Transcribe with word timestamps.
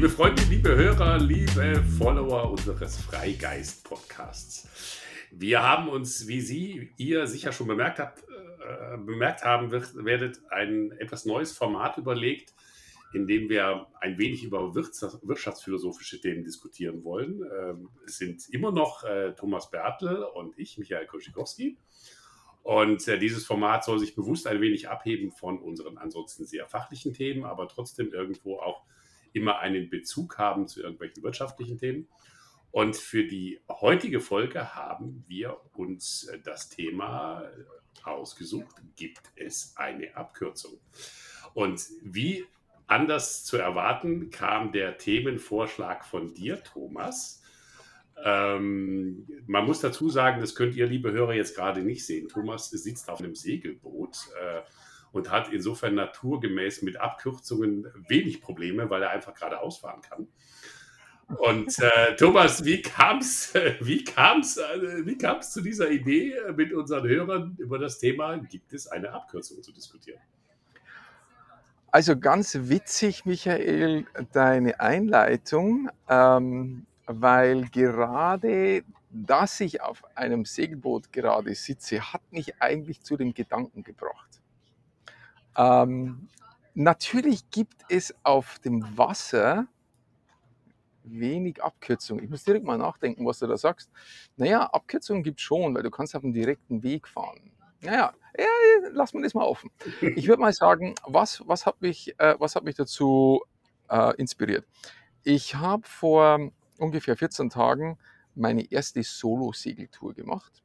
Liebe 0.00 0.12
Freunde, 0.14 0.42
liebe 0.48 0.74
Hörer, 0.74 1.18
liebe 1.18 1.84
Follower 1.98 2.50
unseres 2.50 2.96
Freigeist-Podcasts. 3.02 4.66
Wir 5.30 5.62
haben 5.62 5.90
uns, 5.90 6.26
wie 6.26 6.40
Sie, 6.40 6.88
ihr 6.96 7.26
sicher 7.26 7.52
schon 7.52 7.66
bemerkt 7.66 7.98
habt, 7.98 8.24
äh, 8.26 8.96
bemerkt 8.96 9.44
haben 9.44 9.70
wird, 9.70 9.94
werdet, 10.02 10.40
ein 10.48 10.92
etwas 10.92 11.26
neues 11.26 11.52
Format 11.52 11.98
überlegt, 11.98 12.54
in 13.12 13.26
dem 13.26 13.50
wir 13.50 13.88
ein 14.00 14.16
wenig 14.16 14.42
über 14.42 14.74
wirtschaftsphilosophische 14.74 16.18
Themen 16.18 16.44
diskutieren 16.44 17.04
wollen. 17.04 17.42
Ähm, 17.60 17.90
es 18.06 18.16
sind 18.16 18.48
immer 18.48 18.72
noch 18.72 19.04
äh, 19.04 19.34
Thomas 19.34 19.70
Bertel 19.70 20.22
und 20.22 20.58
ich, 20.58 20.78
Michael 20.78 21.04
Koschikowski. 21.08 21.76
Und 22.62 23.06
äh, 23.06 23.18
dieses 23.18 23.44
Format 23.44 23.84
soll 23.84 23.98
sich 23.98 24.14
bewusst 24.14 24.46
ein 24.46 24.62
wenig 24.62 24.88
abheben 24.88 25.30
von 25.30 25.58
unseren 25.58 25.98
ansonsten 25.98 26.46
sehr 26.46 26.66
fachlichen 26.66 27.12
Themen, 27.12 27.44
aber 27.44 27.68
trotzdem 27.68 28.14
irgendwo 28.14 28.60
auch 28.60 28.86
immer 29.32 29.58
einen 29.58 29.90
Bezug 29.90 30.38
haben 30.38 30.68
zu 30.68 30.82
irgendwelchen 30.82 31.22
wirtschaftlichen 31.22 31.78
Themen. 31.78 32.08
Und 32.70 32.96
für 32.96 33.24
die 33.24 33.60
heutige 33.68 34.20
Folge 34.20 34.74
haben 34.74 35.24
wir 35.26 35.60
uns 35.74 36.24
äh, 36.24 36.38
das 36.42 36.68
Thema 36.68 37.50
ausgesucht, 38.04 38.76
gibt 38.96 39.20
es 39.36 39.74
eine 39.76 40.16
Abkürzung. 40.16 40.78
Und 41.52 41.82
wie 42.02 42.46
anders 42.86 43.44
zu 43.44 43.56
erwarten 43.56 44.30
kam 44.30 44.72
der 44.72 44.98
Themenvorschlag 44.98 46.04
von 46.04 46.34
dir, 46.34 46.62
Thomas. 46.62 47.42
Ähm, 48.22 49.26
man 49.46 49.64
muss 49.64 49.80
dazu 49.80 50.10
sagen, 50.10 50.40
das 50.40 50.54
könnt 50.54 50.76
ihr, 50.76 50.86
liebe 50.86 51.12
Hörer, 51.12 51.34
jetzt 51.34 51.54
gerade 51.54 51.82
nicht 51.82 52.04
sehen. 52.04 52.28
Thomas 52.28 52.70
sitzt 52.70 53.08
auf 53.08 53.20
einem 53.20 53.34
Segelboot 53.34 54.16
äh, 54.40 54.62
und 55.12 55.30
hat 55.30 55.52
insofern 55.52 55.94
naturgemäß 55.94 56.82
mit 56.82 56.96
Abkürzungen 56.98 57.86
wenig 58.08 58.40
Probleme, 58.40 58.90
weil 58.90 59.02
er 59.02 59.10
einfach 59.10 59.34
gerade 59.34 59.60
ausfahren 59.60 60.00
kann. 60.02 60.28
Und 61.36 61.78
äh, 61.78 62.16
Thomas, 62.16 62.64
wie 62.64 62.82
kam 62.82 63.18
es 63.18 63.54
wie 63.80 64.02
kam's, 64.02 64.56
äh, 64.56 65.06
wie 65.06 65.16
kam's 65.16 65.52
zu 65.52 65.60
dieser 65.60 65.90
Idee, 65.90 66.34
mit 66.56 66.72
unseren 66.72 67.06
Hörern 67.08 67.56
über 67.58 67.78
das 67.78 67.98
Thema, 67.98 68.36
gibt 68.38 68.72
es 68.72 68.88
eine 68.88 69.12
Abkürzung 69.12 69.62
zu 69.62 69.72
diskutieren? 69.72 70.20
Also 71.92 72.16
ganz 72.16 72.56
witzig, 72.62 73.24
Michael, 73.26 74.06
deine 74.32 74.78
Einleitung, 74.78 75.90
ähm, 76.08 76.86
weil 77.06 77.68
gerade, 77.70 78.84
dass 79.10 79.58
ich 79.60 79.80
auf 79.80 80.04
einem 80.16 80.44
Segelboot 80.44 81.12
gerade 81.12 81.52
sitze, 81.54 82.12
hat 82.12 82.22
mich 82.30 82.62
eigentlich 82.62 83.02
zu 83.02 83.16
dem 83.16 83.34
Gedanken 83.34 83.82
gebracht. 83.82 84.29
Ähm, 85.56 86.28
natürlich 86.74 87.50
gibt 87.50 87.84
es 87.88 88.14
auf 88.22 88.58
dem 88.60 88.96
Wasser 88.96 89.66
wenig 91.02 91.62
Abkürzungen. 91.62 92.24
Ich 92.24 92.30
muss 92.30 92.44
direkt 92.44 92.64
mal 92.64 92.78
nachdenken, 92.78 93.26
was 93.26 93.38
du 93.38 93.46
da 93.46 93.56
sagst. 93.56 93.90
Naja, 94.36 94.66
Abkürzungen 94.66 95.22
gibt 95.22 95.40
es 95.40 95.44
schon, 95.44 95.74
weil 95.74 95.82
du 95.82 95.90
kannst 95.90 96.14
auf 96.14 96.22
einem 96.22 96.32
direkten 96.32 96.82
Weg 96.82 97.08
fahren. 97.08 97.52
Naja, 97.80 98.12
ja, 98.38 98.44
lass 98.92 99.14
mal 99.14 99.22
das 99.22 99.34
mal 99.34 99.44
offen. 99.44 99.70
Ich 100.00 100.28
würde 100.28 100.40
mal 100.40 100.52
sagen, 100.52 100.94
was, 101.04 101.42
was 101.46 101.66
hat 101.66 101.80
mich, 101.80 102.14
äh, 102.18 102.34
was 102.38 102.54
hat 102.54 102.64
mich 102.64 102.74
dazu 102.74 103.42
äh, 103.88 104.14
inspiriert? 104.16 104.66
Ich 105.22 105.54
habe 105.54 105.82
vor 105.86 106.50
ungefähr 106.78 107.16
14 107.16 107.50
Tagen 107.50 107.98
meine 108.34 108.70
erste 108.70 109.02
Solo-Segeltour 109.02 110.14
gemacht. 110.14 110.62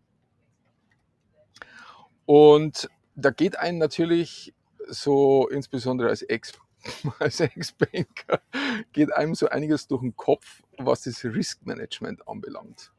Und 2.26 2.90
da 3.16 3.30
geht 3.30 3.58
einem 3.58 3.78
natürlich 3.78 4.54
so, 4.88 5.48
insbesondere 5.50 6.10
als 6.10 6.22
Ex 6.22 6.54
als 7.20 7.40
Ex-Banker, 7.40 8.42
geht 8.94 9.12
einem 9.14 9.36
so 9.36 9.50
einiges 9.50 9.88
durch 9.88 10.02
den 10.02 10.16
Kopf, 10.16 10.62
was 10.78 11.04
das 11.04 11.24
Risk-Management 11.24 12.28
anbelangt. 12.28 12.92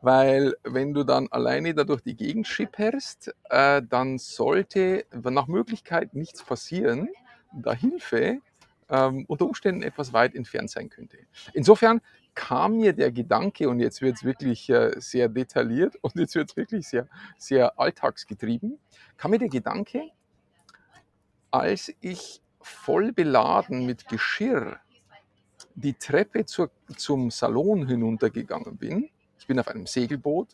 Weil 0.00 0.54
wenn 0.62 0.94
du 0.94 1.04
dann 1.04 1.28
alleine 1.30 1.74
da 1.74 1.84
durch 1.84 2.02
die 2.02 2.16
Gegend 2.16 2.46
schipperst, 2.46 3.34
äh, 3.50 3.82
dann 3.82 4.18
sollte 4.18 5.04
nach 5.12 5.48
Möglichkeit 5.48 6.14
nichts 6.14 6.42
passieren, 6.42 7.08
da 7.52 7.72
Hilfe 7.72 8.38
ähm, 8.88 9.24
unter 9.26 9.46
Umständen 9.46 9.82
etwas 9.82 10.12
weit 10.12 10.34
entfernt 10.34 10.70
sein 10.70 10.88
könnte. 10.88 11.18
Insofern 11.52 12.00
kam 12.34 12.76
mir 12.76 12.92
der 12.92 13.10
Gedanke, 13.10 13.68
und 13.68 13.80
jetzt 13.80 14.02
wird 14.02 14.16
es 14.16 14.24
wirklich 14.24 14.70
äh, 14.70 14.92
sehr 14.98 15.28
detailliert 15.28 15.96
und 16.00 16.16
jetzt 16.16 16.34
wird 16.34 16.50
es 16.50 16.56
wirklich 16.56 16.86
sehr, 16.86 17.08
sehr 17.36 17.78
alltagsgetrieben, 17.78 18.78
kam 19.16 19.32
mir 19.32 19.38
der 19.38 19.48
Gedanke, 19.48 20.10
als 21.52 21.92
ich 22.00 22.42
voll 22.60 23.12
beladen 23.12 23.86
mit 23.86 24.08
Geschirr 24.08 24.80
die 25.74 25.94
Treppe 25.94 26.44
zur, 26.44 26.70
zum 26.96 27.30
Salon 27.30 27.86
hinuntergegangen 27.86 28.76
bin, 28.76 29.10
ich 29.38 29.46
bin 29.46 29.58
auf 29.58 29.68
einem 29.68 29.86
Segelboot, 29.86 30.48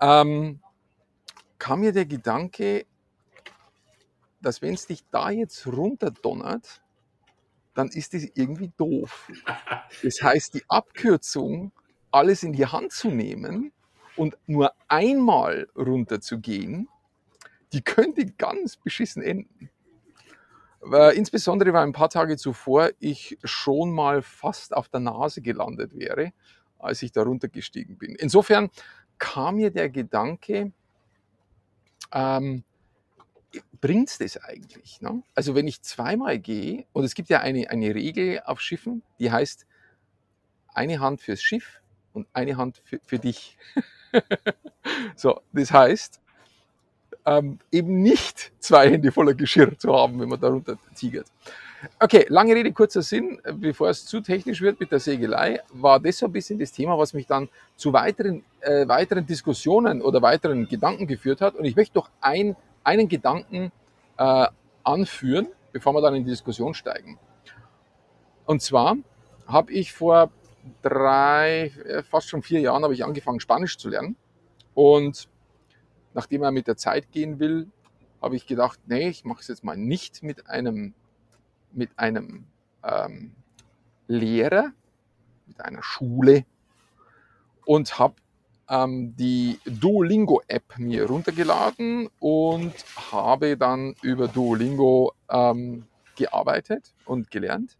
ähm, 0.00 0.60
kam 1.58 1.80
mir 1.80 1.92
der 1.92 2.06
Gedanke, 2.06 2.86
dass 4.40 4.62
wenn 4.62 4.74
es 4.74 4.86
dich 4.86 5.04
da 5.10 5.30
jetzt 5.30 5.66
runterdonnert, 5.66 6.82
dann 7.74 7.88
ist 7.88 8.14
das 8.14 8.24
irgendwie 8.34 8.72
doof. 8.76 9.30
Das 10.02 10.22
heißt, 10.22 10.54
die 10.54 10.64
Abkürzung, 10.68 11.72
alles 12.10 12.42
in 12.42 12.52
die 12.52 12.66
Hand 12.66 12.92
zu 12.92 13.08
nehmen 13.08 13.72
und 14.16 14.36
nur 14.46 14.72
einmal 14.88 15.68
runterzugehen, 15.76 16.88
die 17.72 17.82
könnte 17.82 18.26
ganz 18.26 18.76
beschissen 18.76 19.22
enden. 19.22 19.70
Äh, 20.92 21.16
insbesondere, 21.16 21.72
weil 21.72 21.82
ein 21.82 21.92
paar 21.92 22.08
Tage 22.08 22.36
zuvor 22.36 22.90
ich 23.00 23.38
schon 23.44 23.92
mal 23.92 24.22
fast 24.22 24.74
auf 24.74 24.88
der 24.88 25.00
Nase 25.00 25.42
gelandet 25.42 25.96
wäre 25.96 26.32
als 26.78 27.02
ich 27.02 27.12
da 27.12 27.22
runtergestiegen 27.22 27.98
bin. 27.98 28.14
Insofern 28.14 28.70
kam 29.18 29.56
mir 29.56 29.70
der 29.70 29.90
Gedanke, 29.90 30.72
ähm, 32.12 32.64
bringt 33.80 34.08
es 34.10 34.18
das 34.18 34.36
eigentlich? 34.42 35.00
Ne? 35.00 35.22
Also 35.34 35.54
wenn 35.54 35.66
ich 35.66 35.82
zweimal 35.82 36.38
gehe, 36.38 36.86
und 36.92 37.04
es 37.04 37.14
gibt 37.14 37.28
ja 37.28 37.40
eine, 37.40 37.70
eine 37.70 37.94
Regel 37.94 38.40
auf 38.44 38.60
Schiffen, 38.60 39.02
die 39.18 39.30
heißt, 39.30 39.66
eine 40.68 41.00
Hand 41.00 41.20
fürs 41.20 41.42
Schiff 41.42 41.80
und 42.12 42.28
eine 42.32 42.56
Hand 42.56 42.80
für, 42.84 43.00
für 43.04 43.18
dich. 43.18 43.58
so, 45.16 45.40
das 45.52 45.72
heißt, 45.72 46.20
ähm, 47.28 47.58
eben 47.70 48.00
nicht 48.02 48.52
zwei 48.58 48.90
Hände 48.90 49.12
voller 49.12 49.34
Geschirr 49.34 49.78
zu 49.78 49.94
haben, 49.94 50.18
wenn 50.18 50.28
man 50.28 50.40
darunter 50.40 50.78
tigert. 50.94 51.26
Okay, 52.00 52.26
lange 52.28 52.54
Rede, 52.54 52.72
kurzer 52.72 53.02
Sinn. 53.02 53.40
Bevor 53.54 53.90
es 53.90 54.04
zu 54.06 54.20
technisch 54.20 54.62
wird 54.62 54.80
mit 54.80 54.90
der 54.90 54.98
Segelei, 54.98 55.60
war 55.72 56.00
das 56.00 56.18
so 56.18 56.26
ein 56.26 56.32
bisschen 56.32 56.58
das 56.58 56.72
Thema, 56.72 56.98
was 56.98 57.12
mich 57.12 57.26
dann 57.26 57.48
zu 57.76 57.92
weiteren, 57.92 58.44
äh, 58.60 58.88
weiteren 58.88 59.26
Diskussionen 59.26 60.00
oder 60.00 60.22
weiteren 60.22 60.66
Gedanken 60.66 61.06
geführt 61.06 61.40
hat. 61.40 61.54
Und 61.54 61.66
ich 61.66 61.76
möchte 61.76 61.98
noch 61.98 62.08
ein, 62.20 62.56
einen 62.82 63.08
Gedanken 63.08 63.70
äh, 64.16 64.46
anführen, 64.82 65.48
bevor 65.72 65.92
wir 65.92 66.00
dann 66.00 66.14
in 66.14 66.24
die 66.24 66.30
Diskussion 66.30 66.74
steigen. 66.74 67.18
Und 68.46 68.62
zwar 68.62 68.96
habe 69.46 69.72
ich 69.72 69.92
vor 69.92 70.30
drei, 70.82 71.72
äh, 71.84 72.02
fast 72.02 72.28
schon 72.28 72.42
vier 72.42 72.60
Jahren, 72.60 72.82
habe 72.82 72.94
ich 72.94 73.04
angefangen, 73.04 73.38
Spanisch 73.38 73.76
zu 73.76 73.90
lernen. 73.90 74.16
Und 74.74 75.28
nachdem 76.14 76.42
er 76.42 76.50
mit 76.50 76.66
der 76.66 76.76
Zeit 76.76 77.10
gehen 77.12 77.38
will, 77.38 77.68
habe 78.20 78.36
ich 78.36 78.46
gedacht, 78.46 78.80
nee, 78.86 79.08
ich 79.08 79.24
mache 79.24 79.40
es 79.40 79.48
jetzt 79.48 79.64
mal 79.64 79.76
nicht 79.76 80.22
mit 80.22 80.48
einem 80.48 80.94
mit 81.72 81.90
einem 81.98 82.46
ähm, 82.82 83.32
Lehrer, 84.06 84.72
mit 85.46 85.60
einer 85.60 85.82
Schule 85.82 86.44
und 87.66 87.98
habe 87.98 88.14
ähm, 88.68 89.14
die 89.16 89.58
Duolingo-App 89.66 90.78
mir 90.78 91.06
runtergeladen 91.06 92.08
und 92.18 92.72
habe 93.12 93.56
dann 93.56 93.94
über 94.02 94.28
Duolingo 94.28 95.12
ähm, 95.30 95.86
gearbeitet 96.16 96.94
und 97.04 97.30
gelernt. 97.30 97.76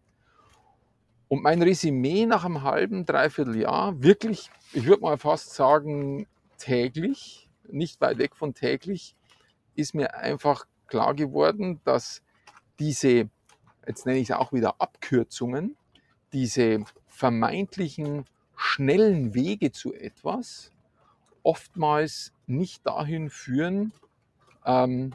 Und 1.29 1.43
mein 1.43 1.61
Resümee 1.63 2.25
nach 2.25 2.45
einem 2.45 2.63
halben, 2.63 3.05
dreiviertel 3.05 3.57
Jahr, 3.57 4.03
wirklich, 4.03 4.51
ich 4.73 4.87
würde 4.87 5.03
mal 5.03 5.19
fast 5.19 5.55
sagen, 5.55 6.27
täglich, 6.57 7.48
nicht 7.73 8.01
weit 8.01 8.19
weg 8.19 8.37
von 8.37 8.55
täglich, 8.55 9.15
ist 9.75 9.95
mir 9.95 10.15
einfach 10.15 10.67
klar 10.87 11.15
geworden, 11.15 11.81
dass 11.85 12.23
diese 12.79 13.31
jetzt 13.89 14.07
nenne 14.07 14.19
ich 14.19 14.31
es 14.31 14.37
auch 14.37 14.53
wieder 14.53 14.81
Abkürzungen, 14.81 15.77
diese 16.33 16.85
vermeintlichen 17.07 18.25
schnellen 18.55 19.35
Wege 19.35 19.73
zu 19.73 19.95
etwas 19.95 20.73
oftmals 21.43 22.33
nicht 22.47 22.87
dahin 22.87 23.31
führen, 23.31 23.93
ähm, 24.67 25.15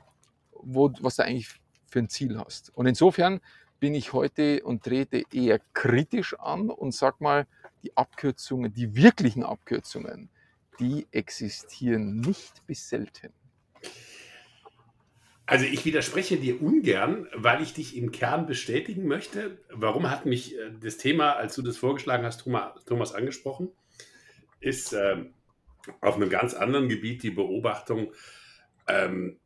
wo, 0.54 0.92
was 1.02 1.18
du 1.18 1.24
eigentlich 1.24 1.50
für 1.86 2.00
ein 2.00 2.10
Ziel 2.10 2.40
hast. 2.40 2.76
Und 2.76 2.88
insofern 2.88 3.40
bin 3.80 3.94
ich 3.94 4.14
heute 4.14 4.64
und 4.64 4.84
trete 4.84 5.24
eher 5.32 5.60
kritisch 5.74 6.40
an 6.40 6.70
und 6.70 6.94
sag 6.94 7.22
mal, 7.22 7.46
die 7.84 7.96
Abkürzungen, 7.98 8.74
die 8.74 8.96
wirklichen 8.96 9.44
Abkürzungen, 9.44 10.30
die 10.80 11.08
existieren 11.12 12.20
nicht 12.22 12.66
bis 12.68 12.90
selten. 12.90 13.32
Also 15.46 15.66
ich 15.66 15.84
widerspreche 15.84 16.38
dir 16.38 16.62
ungern, 16.62 17.28
weil 17.34 17.62
ich 17.62 17.74
dich 17.74 17.98
im 17.98 18.12
Kern 18.12 18.46
bestätigen 18.46 19.08
möchte. 19.08 19.60
Warum 19.70 20.10
hat 20.10 20.26
mich 20.26 20.58
äh, 20.58 20.72
das 20.82 20.98
Thema, 20.98 21.34
als 21.34 21.56
du 21.56 21.62
das 21.62 21.78
vorgeschlagen 21.78 22.26
hast, 22.26 22.46
Thomas, 22.86 23.14
angesprochen, 23.14 23.70
ist 24.62 24.94
äh, 24.94 25.26
auf 26.00 26.16
einem 26.16 26.30
ganz 26.30 26.54
anderen 26.54 26.88
Gebiet 26.88 27.24
die 27.24 27.32
Beobachtung, 27.32 28.14
ähm, 28.88 29.38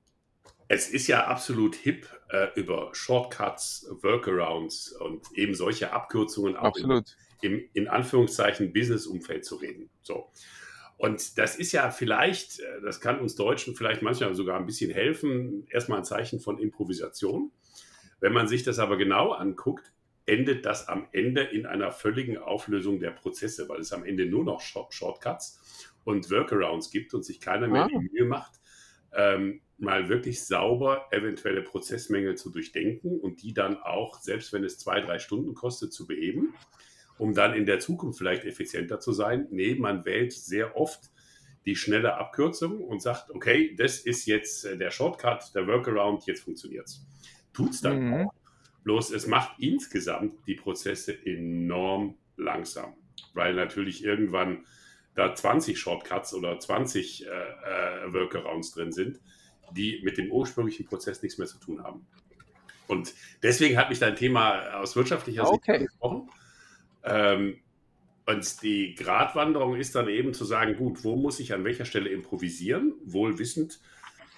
es 0.70 0.90
ist 0.90 1.08
ja 1.08 1.28
absolut 1.28 1.76
hip, 1.76 2.08
äh, 2.30 2.48
über 2.56 2.90
Shortcuts, 2.94 3.88
Workarounds 4.02 4.92
und 4.92 5.26
eben 5.34 5.56
solche 5.56 5.94
Abkürzungen 5.94 6.58
auch 6.58 6.76
im, 6.78 7.04
im, 7.42 7.70
in 7.74 7.88
Anführungszeichen 7.88 8.74
Business-Umfeld 8.74 9.46
zu 9.46 9.56
reden. 9.56 9.90
So. 10.02 10.30
Und 10.98 11.38
das 11.38 11.56
ist 11.56 11.72
ja 11.72 11.92
vielleicht, 11.92 12.60
äh, 12.60 12.82
das 12.84 13.00
kann 13.00 13.20
uns 13.20 13.36
Deutschen 13.36 13.76
vielleicht 13.76 14.02
manchmal 14.02 14.34
sogar 14.34 14.60
ein 14.60 14.66
bisschen 14.66 14.92
helfen, 14.92 15.68
erstmal 15.70 16.00
ein 16.00 16.06
Zeichen 16.06 16.40
von 16.40 16.60
Improvisation. 16.60 17.52
Wenn 18.20 18.34
man 18.34 18.48
sich 18.48 18.64
das 18.64 18.80
aber 18.80 18.98
genau 18.98 19.32
anguckt, 19.32 19.94
endet 20.26 20.66
das 20.66 20.88
am 20.88 21.08
Ende 21.12 21.44
in 21.44 21.66
einer 21.66 21.92
völligen 21.92 22.38
Auflösung 22.38 23.00
der 23.00 23.12
Prozesse, 23.12 23.70
weil 23.70 23.80
es 23.80 23.94
am 23.94 24.04
Ende 24.04 24.26
nur 24.26 24.44
noch 24.44 24.60
Shortcuts 24.60 25.96
und 26.04 26.30
Workarounds 26.32 26.90
gibt 26.90 27.14
und 27.14 27.24
sich 27.24 27.40
keiner 27.40 27.68
mehr 27.68 27.84
ah. 27.84 27.88
die 27.88 28.10
Mühe 28.12 28.26
macht, 28.26 28.60
ähm, 29.14 29.62
mal 29.78 30.10
wirklich 30.10 30.44
sauber 30.44 31.08
eventuelle 31.12 31.62
Prozessmängel 31.62 32.36
zu 32.36 32.50
durchdenken 32.50 33.20
und 33.20 33.44
die 33.44 33.54
dann 33.54 33.78
auch, 33.78 34.20
selbst 34.20 34.52
wenn 34.52 34.64
es 34.64 34.80
zwei, 34.80 35.00
drei 35.00 35.20
Stunden 35.20 35.54
kostet, 35.54 35.94
zu 35.94 36.08
beheben 36.08 36.56
um 37.18 37.34
dann 37.34 37.54
in 37.54 37.66
der 37.66 37.80
Zukunft 37.80 38.18
vielleicht 38.20 38.46
effizienter 38.46 39.00
zu 39.00 39.12
sein. 39.12 39.48
Nee, 39.52 39.76
man 39.76 40.06
wählt 40.06 40.34
sehr 40.34 40.78
oft 40.78 41.12
die 41.66 41.76
schnelle 41.76 42.16
Abkürzung 42.16 42.82
und 42.82 43.02
sagt, 43.02 43.30
okay, 43.32 43.76
das 43.76 44.00
ist 44.00 44.26
jetzt 44.26 44.66
äh, 44.66 44.78
der 44.78 44.90
Shortcut, 44.90 45.54
der 45.54 45.68
Workaround, 45.68 46.26
jetzt 46.26 46.44
funktioniert 46.44 46.86
es. 46.86 47.06
Tut 47.54 47.72
es 47.72 47.82
dann 47.82 48.08
mhm. 48.08 48.14
auch. 48.14 48.34
Bloß 48.84 49.12
es 49.12 49.28
macht 49.28 49.60
insgesamt 49.60 50.48
die 50.48 50.56
Prozesse 50.56 51.14
enorm 51.26 52.16
langsam, 52.38 52.94
weil 53.34 53.54
natürlich 53.54 54.04
irgendwann 54.04 54.66
da 55.14 55.36
20 55.36 55.78
Shortcuts 55.78 56.34
oder 56.34 56.58
20 56.58 57.26
äh, 57.26 57.28
äh, 57.28 58.14
Workarounds 58.14 58.72
drin 58.72 58.94
sind, 58.94 59.20
die 59.72 60.00
mit 60.04 60.18
dem 60.18 60.32
ursprünglichen 60.32 60.86
Prozess 60.86 61.22
nichts 61.22 61.38
mehr 61.38 61.48
zu 61.48 61.58
tun 61.58 61.84
haben. 61.84 62.08
Und 62.88 63.14
deswegen 63.44 63.78
hat 63.78 63.90
mich 63.90 64.00
dein 64.00 64.16
Thema 64.16 64.80
aus 64.80 64.96
wirtschaftlicher 64.96 65.46
Sicht 65.46 65.54
okay. 65.54 65.76
angesprochen. 65.76 66.30
Ähm, 67.08 67.60
und 68.26 68.62
die 68.62 68.94
Gratwanderung 68.96 69.76
ist 69.76 69.96
dann 69.96 70.10
eben 70.10 70.34
zu 70.34 70.44
sagen, 70.44 70.76
gut, 70.76 71.04
wo 71.04 71.16
muss 71.16 71.40
ich 71.40 71.54
an 71.54 71.64
welcher 71.64 71.86
Stelle 71.86 72.10
improvisieren, 72.10 72.94
wohl 73.06 73.40
wissend, 73.40 73.80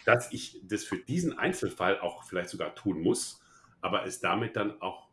dass 0.05 0.31
ich 0.31 0.61
das 0.63 0.83
für 0.83 0.97
diesen 0.97 1.37
Einzelfall 1.37 1.99
auch 1.99 2.23
vielleicht 2.23 2.49
sogar 2.49 2.75
tun 2.75 3.01
muss, 3.01 3.41
aber 3.81 4.05
es 4.05 4.19
damit 4.19 4.55
dann 4.55 4.79
auch 4.81 5.07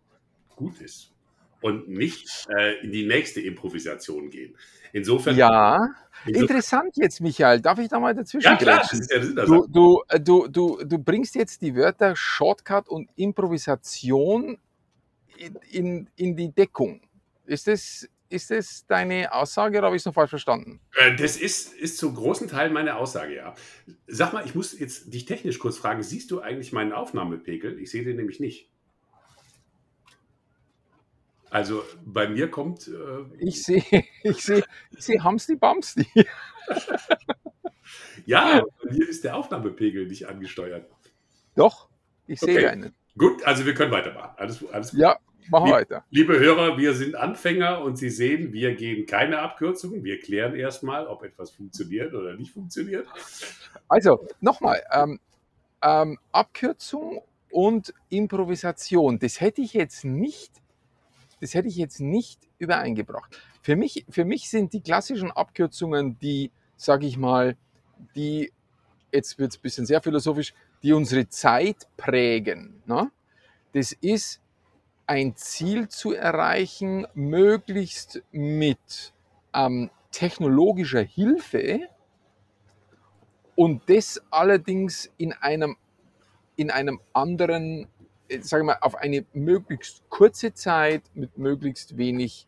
gut 0.57 0.81
ist 0.81 1.15
und 1.61 1.89
nicht 1.89 2.47
äh, 2.57 2.83
in 2.83 2.93
die 2.93 3.07
nächste 3.07 3.41
Improvisation 3.41 4.31
gehen. 4.31 4.57
Insofern. 4.93 5.37
Ja, 5.37 5.79
insofern, 6.25 6.43
interessant 6.43 6.97
jetzt, 6.97 7.21
Michael. 7.21 7.61
Darf 7.61 7.79
ich 7.79 7.89
da 7.89 7.99
mal 7.99 8.15
dazwischen 8.15 8.47
ja, 8.47 8.57
klar, 8.57 8.89
ja 8.93 9.45
du, 9.47 9.67
du, 9.67 10.03
äh, 10.09 10.21
du, 10.21 10.49
du, 10.49 10.85
du 10.85 10.99
bringst 10.99 11.35
jetzt 11.35 11.63
die 11.63 11.75
Wörter 11.75 12.15
Shortcut 12.15 12.89
und 12.89 13.11
Improvisation 13.17 14.59
in, 15.39 15.57
in, 15.71 16.09
in 16.17 16.37
die 16.37 16.53
Deckung. 16.53 17.01
Ist 17.47 17.67
das, 17.67 18.09
ist 18.29 18.51
das 18.51 18.87
deine 18.87 19.33
Aussage 19.33 19.79
oder 19.79 19.87
habe 19.87 19.97
ich 19.97 20.03
es 20.03 20.07
noch 20.07 20.15
falsch 20.15 20.31
verstanden? 20.31 20.81
Äh, 20.97 21.17
das 21.17 21.37
ist, 21.37 21.75
ist 21.75 21.99
zu 21.99 22.13
großen 22.13 22.49
Teilen 22.49 22.73
meine 22.73 22.97
Aussage, 22.97 23.35
ja. 23.35 23.55
Sag 24.07 24.33
mal, 24.33 24.45
ich 24.45 24.55
muss 24.55 24.79
jetzt 24.79 25.13
dich 25.15 25.25
technisch 25.25 25.59
kurz 25.59 25.79
fragen, 25.79 26.03
siehst 26.03 26.31
du 26.31 26.41
eigentlich 26.41 26.73
meinen 26.73 26.93
Aufnahmepegel? 26.93 27.79
Ich 27.81 27.91
sehe 27.91 28.05
den 28.05 28.17
nämlich 28.17 28.41
nicht. 28.41 28.69
Also 31.51 31.85
bei 32.05 32.29
mir 32.29 32.51
kommt. 32.51 32.89
Äh, 32.89 32.93
ich 33.39 33.63
sehe, 33.63 33.83
ich 34.23 34.43
sehe, 34.43 34.65
ich 34.91 35.05
sehe 35.05 35.23
Hamsti 35.23 35.57
Bamsti. 35.57 36.07
ja, 38.27 38.65
bei 38.83 38.93
mir 38.93 39.09
ist 39.09 39.25
der 39.25 39.37
Aufnahmepegel 39.37 40.07
nicht 40.07 40.29
angesteuert. 40.29 40.91
Doch, 41.55 41.89
ich 42.27 42.41
sehe 42.41 42.59
okay. 42.59 42.67
einen. 42.67 42.95
Gut, 43.17 43.45
also 43.45 43.65
wir 43.65 43.75
können 43.75 43.93
weitermachen. 43.93 44.35
Alles, 44.37 44.65
alles 44.71 44.91
gut. 44.91 45.01
Ja, 45.01 45.19
Machen 45.49 45.67
wir 45.67 45.75
weiter. 45.75 46.05
Liebe 46.11 46.39
Hörer, 46.39 46.77
wir 46.79 46.95
sind 46.95 47.15
Anfänger 47.15 47.83
und 47.83 47.97
Sie 47.97 48.11
sehen, 48.11 48.53
wir 48.53 48.75
gehen 48.75 49.07
keine 49.07 49.39
Abkürzungen. 49.39 50.05
Wir 50.05 50.21
klären 50.21 50.55
erstmal, 50.55 51.07
ob 51.07 51.23
etwas 51.23 51.51
funktioniert 51.51 52.15
oder 52.15 52.35
nicht 52.35 52.53
funktioniert. 52.53 53.07
Also, 53.89 54.27
nochmal, 54.41 54.83
ähm, 54.93 55.21
ähm, 55.83 56.19
Abkürzung 56.33 57.23
und 57.51 57.95
Improvisation, 58.09 59.19
das 59.19 59.41
hätte 59.41 59.63
ich 59.63 59.73
jetzt 59.73 60.05
nicht, 60.05 60.53
das 61.41 61.55
hätte 61.55 61.69
ich 61.69 61.77
jetzt 61.77 62.01
nicht 62.01 62.41
übereingebracht. 62.59 63.41
Für 63.63 63.77
mich, 63.77 64.05
für 64.09 64.25
mich 64.25 64.51
sind 64.51 64.73
die 64.73 64.81
klassischen 64.81 65.31
Abkürzungen, 65.31 66.19
die, 66.19 66.51
sage 66.77 67.07
ich 67.07 67.17
mal, 67.17 67.57
die, 68.15 68.53
jetzt 69.13 69.39
wird 69.39 69.53
es 69.53 69.59
ein 69.59 69.63
bisschen 69.63 69.87
sehr 69.87 70.03
philosophisch, 70.03 70.55
die 70.83 70.93
unsere 70.93 71.29
Zeit 71.29 71.87
prägen. 71.97 72.83
Ne? 72.87 73.11
Das 73.73 73.93
ist 73.93 74.41
ein 75.07 75.37
Ziel 75.37 75.89
zu 75.89 76.13
erreichen, 76.13 77.07
möglichst 77.15 78.23
mit 78.33 79.15
ähm, 79.55 79.91
technologischer 80.11 81.03
Hilfe 81.03 81.89
und 83.55 83.83
das 83.89 84.23
allerdings 84.31 85.11
in 85.17 85.33
einem, 85.33 85.77
in 86.57 86.71
einem 86.71 87.01
anderen, 87.13 87.89
äh, 88.29 88.41
sagen 88.41 88.67
wir 88.67 88.85
auf 88.85 88.95
eine 88.97 89.25
möglichst 89.33 90.09
kurze 90.09 90.53
Zeit 90.53 91.03
mit 91.15 91.37
möglichst 91.39 91.97
wenig, 91.97 92.47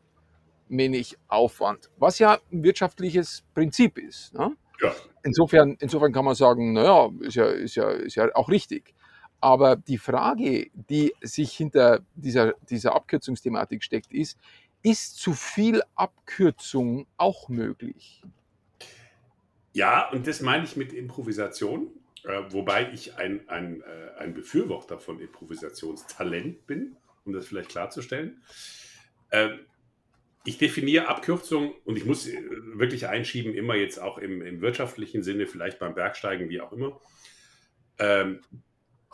wenig 0.69 1.17
Aufwand, 1.29 1.91
was 1.97 2.19
ja 2.19 2.39
ein 2.53 2.63
wirtschaftliches 2.63 3.45
Prinzip 3.55 3.99
ist. 3.99 4.35
Ne? 4.35 4.57
Ja. 4.83 4.95
Insofern, 5.23 5.77
insofern 5.81 6.13
kann 6.13 6.25
man 6.25 6.35
sagen, 6.35 6.73
naja, 6.73 7.11
ist 7.21 7.35
ja, 7.35 7.47
ist, 7.47 7.75
ja, 7.75 7.91
ist 7.91 8.15
ja 8.15 8.29
auch 8.35 8.49
richtig. 8.49 8.95
Aber 9.41 9.77
die 9.77 9.99
Frage, 9.99 10.71
die 10.73 11.15
sich 11.21 11.57
hinter 11.57 12.01
dieser, 12.15 12.55
dieser 12.69 12.95
Abkürzungsthematik 12.95 13.85
steckt, 13.85 14.13
ist, 14.13 14.39
ist 14.83 15.19
zu 15.19 15.33
viel 15.33 15.83
Abkürzung 15.95 17.07
auch 17.17 17.49
möglich? 17.49 18.23
Ja, 19.73 20.11
und 20.11 20.27
das 20.27 20.41
meine 20.41 20.65
ich 20.65 20.77
mit 20.77 20.93
Improvisation, 20.93 21.89
äh, 22.25 22.43
wobei 22.51 22.91
ich 22.93 23.17
ein, 23.17 23.49
ein, 23.49 23.83
äh, 23.83 24.19
ein 24.19 24.35
Befürworter 24.35 24.99
von 24.99 25.21
Improvisationstalent 25.21 26.67
bin, 26.67 26.97
um 27.25 27.33
das 27.33 27.47
vielleicht 27.47 27.71
klarzustellen. 27.71 28.43
Äh, 29.31 29.51
ich 30.45 30.59
definiere 30.59 31.09
Abkürzung 31.09 31.75
und 31.85 31.97
ich 31.97 32.07
muss 32.07 32.27
äh, 32.27 32.41
wirklich 32.75 33.07
einschieben, 33.07 33.55
immer 33.55 33.75
jetzt 33.75 34.01
auch 34.01 34.19
im, 34.19 34.43
im 34.43 34.61
wirtschaftlichen 34.61 35.23
Sinne, 35.23 35.47
vielleicht 35.47 35.79
beim 35.79 35.95
Bergsteigen, 35.95 36.49
wie 36.49 36.61
auch 36.61 36.73
immer. 36.73 37.01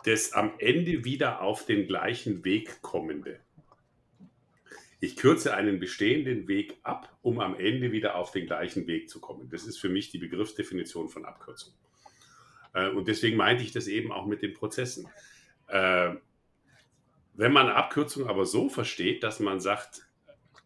Das 0.05 0.33
am 0.33 0.53
Ende 0.59 1.03
wieder 1.03 1.41
auf 1.41 1.65
den 1.65 1.87
gleichen 1.87 2.45
Weg 2.45 2.83
kommende. 2.83 3.39
Ich 4.99 5.15
kürze 5.15 5.55
einen 5.55 5.79
bestehenden 5.79 6.47
Weg 6.47 6.77
ab, 6.83 7.17
um 7.23 7.39
am 7.39 7.55
Ende 7.55 7.91
wieder 7.91 8.15
auf 8.15 8.31
den 8.31 8.45
gleichen 8.45 8.85
Weg 8.85 9.09
zu 9.09 9.19
kommen. 9.19 9.49
Das 9.49 9.65
ist 9.65 9.77
für 9.77 9.89
mich 9.89 10.11
die 10.11 10.19
Begriffsdefinition 10.19 11.09
von 11.09 11.25
Abkürzung. 11.25 11.73
Äh, 12.73 12.89
und 12.89 13.07
deswegen 13.07 13.35
meinte 13.35 13.63
ich 13.63 13.71
das 13.71 13.87
eben 13.87 14.11
auch 14.11 14.27
mit 14.27 14.43
den 14.43 14.53
Prozessen. 14.53 15.07
Äh, 15.67 16.13
wenn 17.33 17.51
man 17.51 17.69
Abkürzung 17.69 18.27
aber 18.27 18.45
so 18.45 18.69
versteht, 18.69 19.23
dass 19.23 19.39
man 19.39 19.59
sagt, 19.59 20.07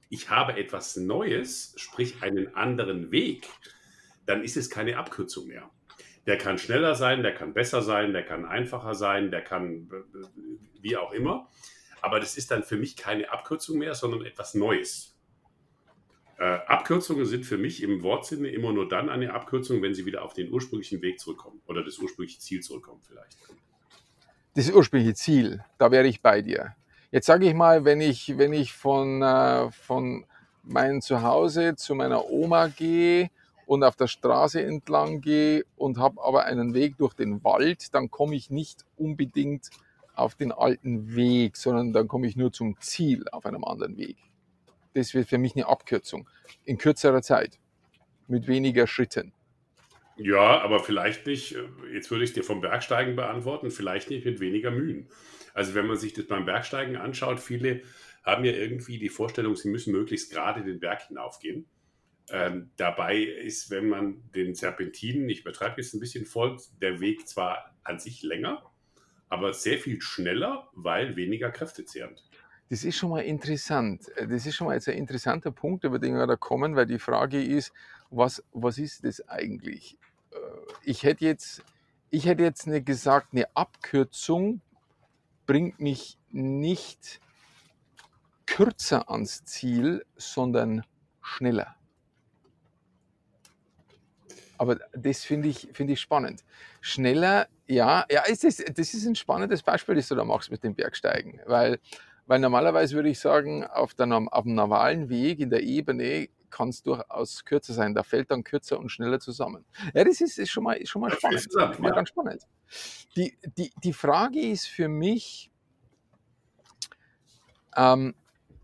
ich 0.09 0.29
habe 0.29 0.57
etwas 0.57 0.97
Neues, 0.97 1.73
sprich 1.77 2.21
einen 2.21 2.55
anderen 2.55 3.11
Weg, 3.11 3.47
dann 4.25 4.43
ist 4.43 4.57
es 4.57 4.69
keine 4.69 4.97
Abkürzung 4.97 5.47
mehr. 5.47 5.69
Der 6.25 6.37
kann 6.37 6.57
schneller 6.57 6.95
sein, 6.95 7.23
der 7.23 7.33
kann 7.33 7.53
besser 7.53 7.81
sein, 7.81 8.13
der 8.13 8.23
kann 8.23 8.45
einfacher 8.45 8.93
sein, 8.93 9.31
der 9.31 9.41
kann 9.41 9.89
wie 10.81 10.97
auch 10.97 11.11
immer. 11.11 11.49
Aber 12.01 12.19
das 12.19 12.37
ist 12.37 12.51
dann 12.51 12.63
für 12.63 12.77
mich 12.77 12.95
keine 12.95 13.31
Abkürzung 13.31 13.77
mehr, 13.77 13.95
sondern 13.95 14.25
etwas 14.25 14.53
Neues. 14.53 15.15
Äh, 16.37 16.59
Abkürzungen 16.67 17.25
sind 17.25 17.45
für 17.45 17.57
mich 17.57 17.83
im 17.83 18.01
Wortsinne 18.01 18.47
immer 18.49 18.71
nur 18.71 18.87
dann 18.87 19.09
eine 19.09 19.33
Abkürzung, 19.33 19.81
wenn 19.81 19.93
sie 19.93 20.05
wieder 20.05 20.23
auf 20.23 20.33
den 20.33 20.51
ursprünglichen 20.51 21.01
Weg 21.01 21.19
zurückkommen 21.19 21.61
oder 21.67 21.83
das 21.83 21.97
ursprüngliche 21.97 22.39
Ziel 22.39 22.61
zurückkommen 22.61 23.01
vielleicht. 23.05 23.37
Das 24.55 24.71
ursprüngliche 24.71 25.15
Ziel, 25.15 25.63
da 25.77 25.91
wäre 25.91 26.07
ich 26.07 26.21
bei 26.21 26.41
dir. 26.41 26.75
Jetzt 27.11 27.25
sage 27.25 27.47
ich 27.47 27.53
mal, 27.53 27.83
wenn 27.83 27.99
ich, 27.99 28.37
wenn 28.37 28.53
ich 28.53 28.71
von, 28.71 29.21
äh, 29.21 29.69
von 29.71 30.25
meinem 30.63 31.01
Zuhause 31.01 31.75
zu 31.75 31.95
meiner 31.95 32.29
Oma 32.29 32.67
gehe 32.67 33.31
und 33.69 33.83
auf 33.83 33.95
der 33.95 34.07
Straße 34.07 34.63
entlang 34.63 35.21
gehe 35.21 35.63
und 35.75 35.99
habe 35.99 36.23
aber 36.23 36.45
einen 36.45 36.73
Weg 36.73 36.97
durch 36.97 37.13
den 37.13 37.43
Wald, 37.43 37.93
dann 37.93 38.09
komme 38.09 38.35
ich 38.35 38.49
nicht 38.49 38.83
unbedingt 38.97 39.69
auf 40.15 40.33
den 40.33 40.51
alten 40.51 41.15
Weg, 41.15 41.55
sondern 41.55 41.93
dann 41.93 42.07
komme 42.07 42.25
ich 42.25 42.35
nur 42.35 42.51
zum 42.51 42.81
Ziel 42.81 43.29
auf 43.31 43.45
einem 43.45 43.63
anderen 43.63 43.95
Weg. 43.95 44.17
Das 44.95 45.13
wird 45.13 45.29
für 45.29 45.37
mich 45.37 45.55
eine 45.55 45.67
Abkürzung 45.67 46.27
in 46.65 46.79
kürzerer 46.79 47.21
Zeit, 47.21 47.59
mit 48.27 48.47
weniger 48.47 48.87
Schritten. 48.87 49.33
Ja, 50.17 50.61
aber 50.61 50.79
vielleicht 50.79 51.27
nicht, 51.27 51.55
äh, 51.55 51.93
jetzt 51.93 52.09
würde 52.09 52.23
ich 52.23 52.33
dir 52.33 52.43
vom 52.43 52.61
Bergsteigen 52.61 53.15
beantworten, 53.15 53.69
vielleicht 53.69 54.09
nicht 54.09 54.25
mit 54.25 54.39
weniger 54.39 54.71
Mühen. 54.71 55.09
Also 55.53 55.75
wenn 55.75 55.85
man 55.85 55.97
sich 55.97 56.13
das 56.13 56.25
beim 56.25 56.45
Bergsteigen 56.45 56.97
anschaut, 56.97 57.39
viele 57.39 57.83
haben 58.23 58.43
ja 58.45 58.51
irgendwie 58.51 58.97
die 58.97 59.09
Vorstellung, 59.09 59.55
sie 59.55 59.69
müssen 59.69 59.91
möglichst 59.91 60.31
gerade 60.31 60.63
den 60.63 60.79
Berg 60.79 61.03
hinaufgehen. 61.03 61.67
Ähm, 62.31 62.71
dabei 62.77 63.17
ist, 63.17 63.69
wenn 63.71 63.89
man 63.89 64.29
den 64.35 64.55
Serpentinen, 64.55 65.29
ich 65.29 65.41
übertreibe 65.41 65.81
jetzt 65.81 65.93
ein 65.93 65.99
bisschen 65.99 66.25
folgt, 66.25 66.69
der 66.81 66.99
Weg 66.99 67.27
zwar 67.27 67.75
an 67.83 67.99
sich 67.99 68.21
länger, 68.23 68.63
aber 69.29 69.53
sehr 69.53 69.77
viel 69.77 70.01
schneller, 70.01 70.69
weil 70.73 71.15
weniger 71.15 71.51
kräftezehrend. 71.51 72.23
Das 72.69 72.83
ist 72.83 72.97
schon 72.97 73.09
mal 73.09 73.21
interessant. 73.21 74.05
Das 74.15 74.45
ist 74.45 74.55
schon 74.55 74.67
mal 74.67 74.75
jetzt 74.75 74.87
ein 74.87 74.97
interessanter 74.97 75.51
Punkt, 75.51 75.83
über 75.83 75.97
den 75.97 76.13
wir 76.13 76.27
da 76.27 76.35
kommen, 76.35 76.75
weil 76.75 76.85
die 76.85 76.99
Frage 76.99 77.43
ist, 77.43 77.73
was, 78.11 78.43
was 78.53 78.77
ist 78.77 79.03
das 79.03 79.27
eigentlich? 79.27 79.97
Äh, 80.31 80.35
ich 80.83 81.03
hätte 81.03 81.25
jetzt, 81.25 81.63
ich 82.11 82.25
hätte 82.25 82.43
jetzt 82.43 82.67
nicht 82.67 82.85
gesagt, 82.85 83.29
eine 83.31 83.45
Abkürzung 83.55 84.61
bringt 85.47 85.79
mich 85.79 86.19
nicht 86.29 87.19
kürzer 88.45 89.09
ans 89.09 89.45
Ziel, 89.45 90.05
sondern 90.15 90.83
schneller. 91.21 91.75
Aber 94.59 94.77
das 94.91 95.23
finde 95.23 95.47
ich, 95.47 95.69
find 95.71 95.89
ich 95.89 96.01
spannend. 96.01 96.43
Schneller, 96.81 97.47
ja, 97.65 98.05
ja, 98.11 98.23
ist 98.23 98.43
das, 98.43 98.57
das 98.57 98.93
ist 98.93 99.05
ein 99.05 99.15
spannendes 99.15 99.63
Beispiel, 99.63 99.95
das 99.95 100.09
du 100.09 100.15
da 100.15 100.25
machst 100.25 100.51
mit 100.51 100.65
dem 100.65 100.75
Bergsteigen. 100.75 101.39
Weil, 101.45 101.79
weil 102.27 102.39
normalerweise 102.39 102.93
würde 102.95 103.07
ich 103.07 103.19
sagen, 103.19 103.63
auf, 103.63 103.93
der, 103.93 104.11
auf 104.33 104.43
dem 104.43 104.55
normalen 104.55 105.07
Weg 105.07 105.39
in 105.39 105.49
der 105.49 105.63
Ebene 105.63 106.27
kann 106.49 106.69
es 106.69 106.83
durchaus 106.83 107.45
kürzer 107.45 107.73
sein. 107.73 107.95
Da 107.95 108.03
fällt 108.03 108.31
dann 108.31 108.43
kürzer 108.43 108.77
und 108.77 108.89
schneller 108.89 109.21
zusammen. 109.21 109.63
Ja, 109.93 110.03
das 110.03 110.19
ist, 110.19 110.37
ist 110.37 110.49
schon 110.49 110.65
mal, 110.65 110.73
ist 110.73 110.89
schon 110.89 111.03
mal 111.03 111.11
spannend. 111.11 111.39
Ist 111.39 111.53
schon 111.53 111.81
mal 111.81 111.93
ganz 111.93 112.09
spannend. 112.09 112.43
Die, 113.15 113.37
die, 113.57 113.71
die 113.81 113.93
Frage 113.93 114.41
ist 114.41 114.67
für 114.67 114.89
mich, 114.89 115.49
ähm, 117.77 118.13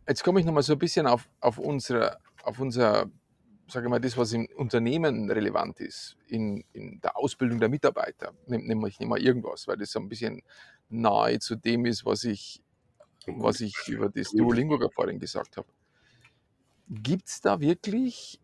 jetzt 0.09 0.25
komme 0.25 0.41
ich 0.41 0.45
nochmal 0.45 0.63
so 0.63 0.73
ein 0.73 0.79
bisschen 0.79 1.07
auf, 1.07 1.29
auf, 1.39 1.57
unsere, 1.57 2.17
auf 2.43 2.59
unser 2.59 3.09
sage 3.67 3.89
mal, 3.89 3.99
das, 3.99 4.17
was 4.17 4.33
im 4.33 4.47
Unternehmen 4.55 5.29
relevant 5.29 5.79
ist, 5.79 6.17
in, 6.27 6.63
in 6.73 6.99
der 7.01 7.17
Ausbildung 7.17 7.59
der 7.59 7.69
Mitarbeiter, 7.69 8.33
nehme 8.47 8.87
ich 8.87 8.99
nicht 8.99 9.09
mal 9.09 9.21
irgendwas, 9.21 9.67
weil 9.67 9.77
das 9.77 9.91
so 9.91 9.99
ein 9.99 10.09
bisschen 10.09 10.43
nahe 10.89 11.39
zu 11.39 11.55
dem 11.55 11.85
ist, 11.85 12.05
was 12.05 12.23
ich, 12.23 12.61
was 13.25 13.61
ich 13.61 13.75
über 13.87 14.09
das 14.09 14.31
Duolingo 14.31 14.89
vorhin 14.89 15.19
gesagt 15.19 15.57
habe. 15.57 15.67
Gibt 16.89 17.27
es 17.27 17.41
da 17.41 17.59
wirklich 17.59 18.39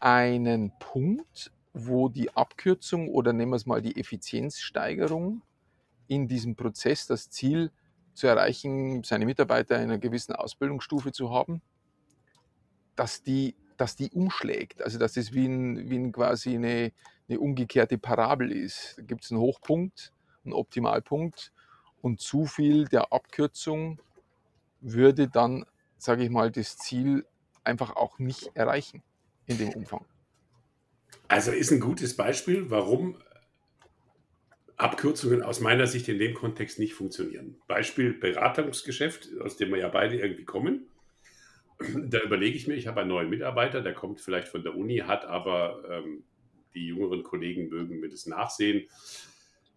einen 0.00 0.72
Punkt, 0.78 1.52
wo 1.72 2.08
die 2.08 2.34
Abkürzung 2.34 3.08
oder 3.08 3.32
nehmen 3.32 3.52
wir 3.52 3.56
es 3.56 3.66
mal 3.66 3.80
die 3.80 3.98
Effizienzsteigerung 3.98 5.42
in 6.06 6.28
diesem 6.28 6.56
Prozess, 6.56 7.06
das 7.06 7.30
Ziel 7.30 7.70
zu 8.14 8.26
erreichen, 8.26 9.02
seine 9.04 9.26
Mitarbeiter 9.26 9.76
in 9.76 9.84
einer 9.84 9.98
gewissen 9.98 10.34
Ausbildungsstufe 10.34 11.12
zu 11.12 11.30
haben, 11.30 11.62
dass 12.94 13.22
die 13.22 13.54
dass 13.76 13.96
die 13.96 14.10
umschlägt. 14.10 14.82
Also 14.82 14.98
dass 14.98 15.16
es 15.16 15.32
wie, 15.32 15.46
ein, 15.46 15.90
wie 15.90 15.96
ein 15.96 16.12
quasi 16.12 16.54
eine, 16.54 16.92
eine 17.28 17.40
umgekehrte 17.40 17.98
Parabel 17.98 18.52
ist. 18.52 18.94
Da 18.98 19.02
gibt 19.02 19.24
es 19.24 19.30
einen 19.30 19.40
Hochpunkt, 19.40 20.12
einen 20.44 20.52
Optimalpunkt 20.52 21.52
und 22.02 22.20
zu 22.20 22.46
viel 22.46 22.86
der 22.86 23.12
Abkürzung 23.12 24.00
würde 24.80 25.28
dann, 25.28 25.64
sage 25.98 26.24
ich 26.24 26.30
mal, 26.30 26.50
das 26.50 26.76
Ziel 26.76 27.26
einfach 27.64 27.96
auch 27.96 28.18
nicht 28.18 28.50
erreichen 28.54 29.02
in 29.46 29.58
dem 29.58 29.70
Umfang. 29.70 30.04
Also 31.28 31.50
ist 31.50 31.72
ein 31.72 31.80
gutes 31.80 32.16
Beispiel, 32.16 32.70
warum 32.70 33.16
Abkürzungen 34.76 35.42
aus 35.42 35.60
meiner 35.60 35.86
Sicht 35.86 36.08
in 36.08 36.18
dem 36.18 36.34
Kontext 36.34 36.78
nicht 36.78 36.94
funktionieren. 36.94 37.56
Beispiel 37.66 38.12
Beratungsgeschäft, 38.12 39.28
aus 39.40 39.56
dem 39.56 39.70
wir 39.70 39.78
ja 39.78 39.88
beide 39.88 40.16
irgendwie 40.16 40.44
kommen 40.44 40.86
da 41.78 42.20
überlege 42.20 42.56
ich 42.56 42.66
mir, 42.66 42.74
ich 42.74 42.86
habe 42.86 43.00
einen 43.00 43.10
neuen 43.10 43.30
Mitarbeiter, 43.30 43.82
der 43.82 43.94
kommt 43.94 44.20
vielleicht 44.20 44.48
von 44.48 44.62
der 44.62 44.76
Uni, 44.76 44.98
hat 44.98 45.24
aber 45.24 45.82
ähm, 45.90 46.24
die 46.74 46.86
jüngeren 46.86 47.22
Kollegen 47.22 47.68
mögen 47.68 48.00
mir 48.00 48.08
das 48.08 48.26
nachsehen. 48.26 48.88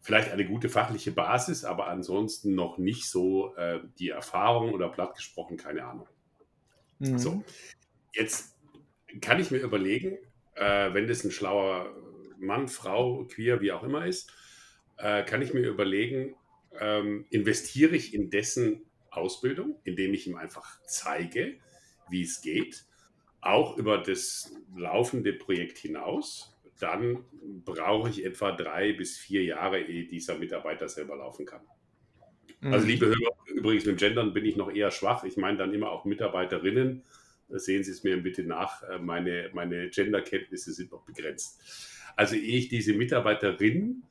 Vielleicht 0.02 0.32
eine 0.32 0.46
gute 0.46 0.70
fachliche 0.70 1.12
Basis, 1.12 1.66
aber 1.66 1.88
ansonsten 1.88 2.56
noch 2.56 2.78
nicht 2.78 3.10
so 3.10 3.54
äh, 3.56 3.80
die 4.00 4.10
Erfahrung 4.10 4.74
oder 4.74 4.90
platt 4.90 5.16
gesprochen, 5.16 5.58
keine 5.58 5.86
Ahnung. 5.86 6.08
Mhm. 7.00 7.18
So, 7.18 7.44
jetzt 8.14 8.56
kann 9.22 9.40
ich 9.40 9.52
mir 9.52 9.60
überlegen, 9.60 10.18
äh, 10.56 10.94
wenn 10.94 11.08
das 11.08 11.24
ein 11.24 11.32
schlauer 11.32 11.94
Mann, 12.38 12.68
Frau, 12.70 13.26
queer, 13.26 13.60
wie 13.62 13.72
auch 13.72 13.84
immer 13.84 14.06
ist, 14.06 14.32
äh, 14.98 15.24
kann 15.24 15.42
ich 15.42 15.54
mir 15.54 15.68
überlegen, 15.68 16.36
ähm, 16.80 17.26
investiere 17.30 17.96
ich 17.96 18.14
in 18.14 18.30
dessen 18.30 18.86
Ausbildung, 19.10 19.80
indem 19.84 20.14
ich 20.14 20.28
ihm 20.28 20.36
einfach 20.36 20.80
zeige, 20.86 21.58
wie 22.10 22.24
es 22.24 22.42
geht, 22.42 22.86
auch 23.42 23.78
über 23.78 23.98
das 23.98 24.54
laufende 24.76 25.34
Projekt 25.34 25.78
hinaus. 25.78 26.56
Dann 26.80 27.26
brauche 27.66 28.10
ich 28.10 28.24
etwa 28.24 28.52
drei 28.52 28.94
bis 28.94 29.18
vier 29.18 29.44
Jahre, 29.44 29.82
ehe 29.82 30.06
dieser 30.06 30.38
Mitarbeiter 30.38 30.88
selber 30.88 31.18
laufen 31.18 31.46
kann. 31.46 31.62
Mhm. 32.62 32.74
Also, 32.74 32.88
liebe 32.88 33.08
Hörer, 33.08 33.36
übrigens 33.48 33.86
mit 33.86 33.98
Gendern 33.98 34.34
bin 34.34 34.46
ich 34.46 34.56
noch 34.56 34.72
eher 34.72 34.92
schwach. 34.92 35.24
Ich 35.24 35.38
meine 35.38 35.58
dann 35.58 35.74
immer 35.74 35.92
auch 35.92 36.06
Mitarbeiterinnen. 36.06 37.04
Sehen 37.50 37.84
Sie 37.84 37.92
es 37.92 38.04
mir 38.04 38.22
bitte 38.22 38.44
nach. 38.44 38.84
Äh, 38.84 39.00
meine, 39.00 39.50
meine 39.54 39.90
Genderkenntnisse 39.90 40.72
sind 40.72 40.92
noch 40.92 41.04
begrenzt. 41.04 41.62
Also, 42.16 42.36
ehe 42.36 42.60
ich 42.60 42.70
diese 42.70 42.94
Mitarbeiterinnen, 42.94 44.04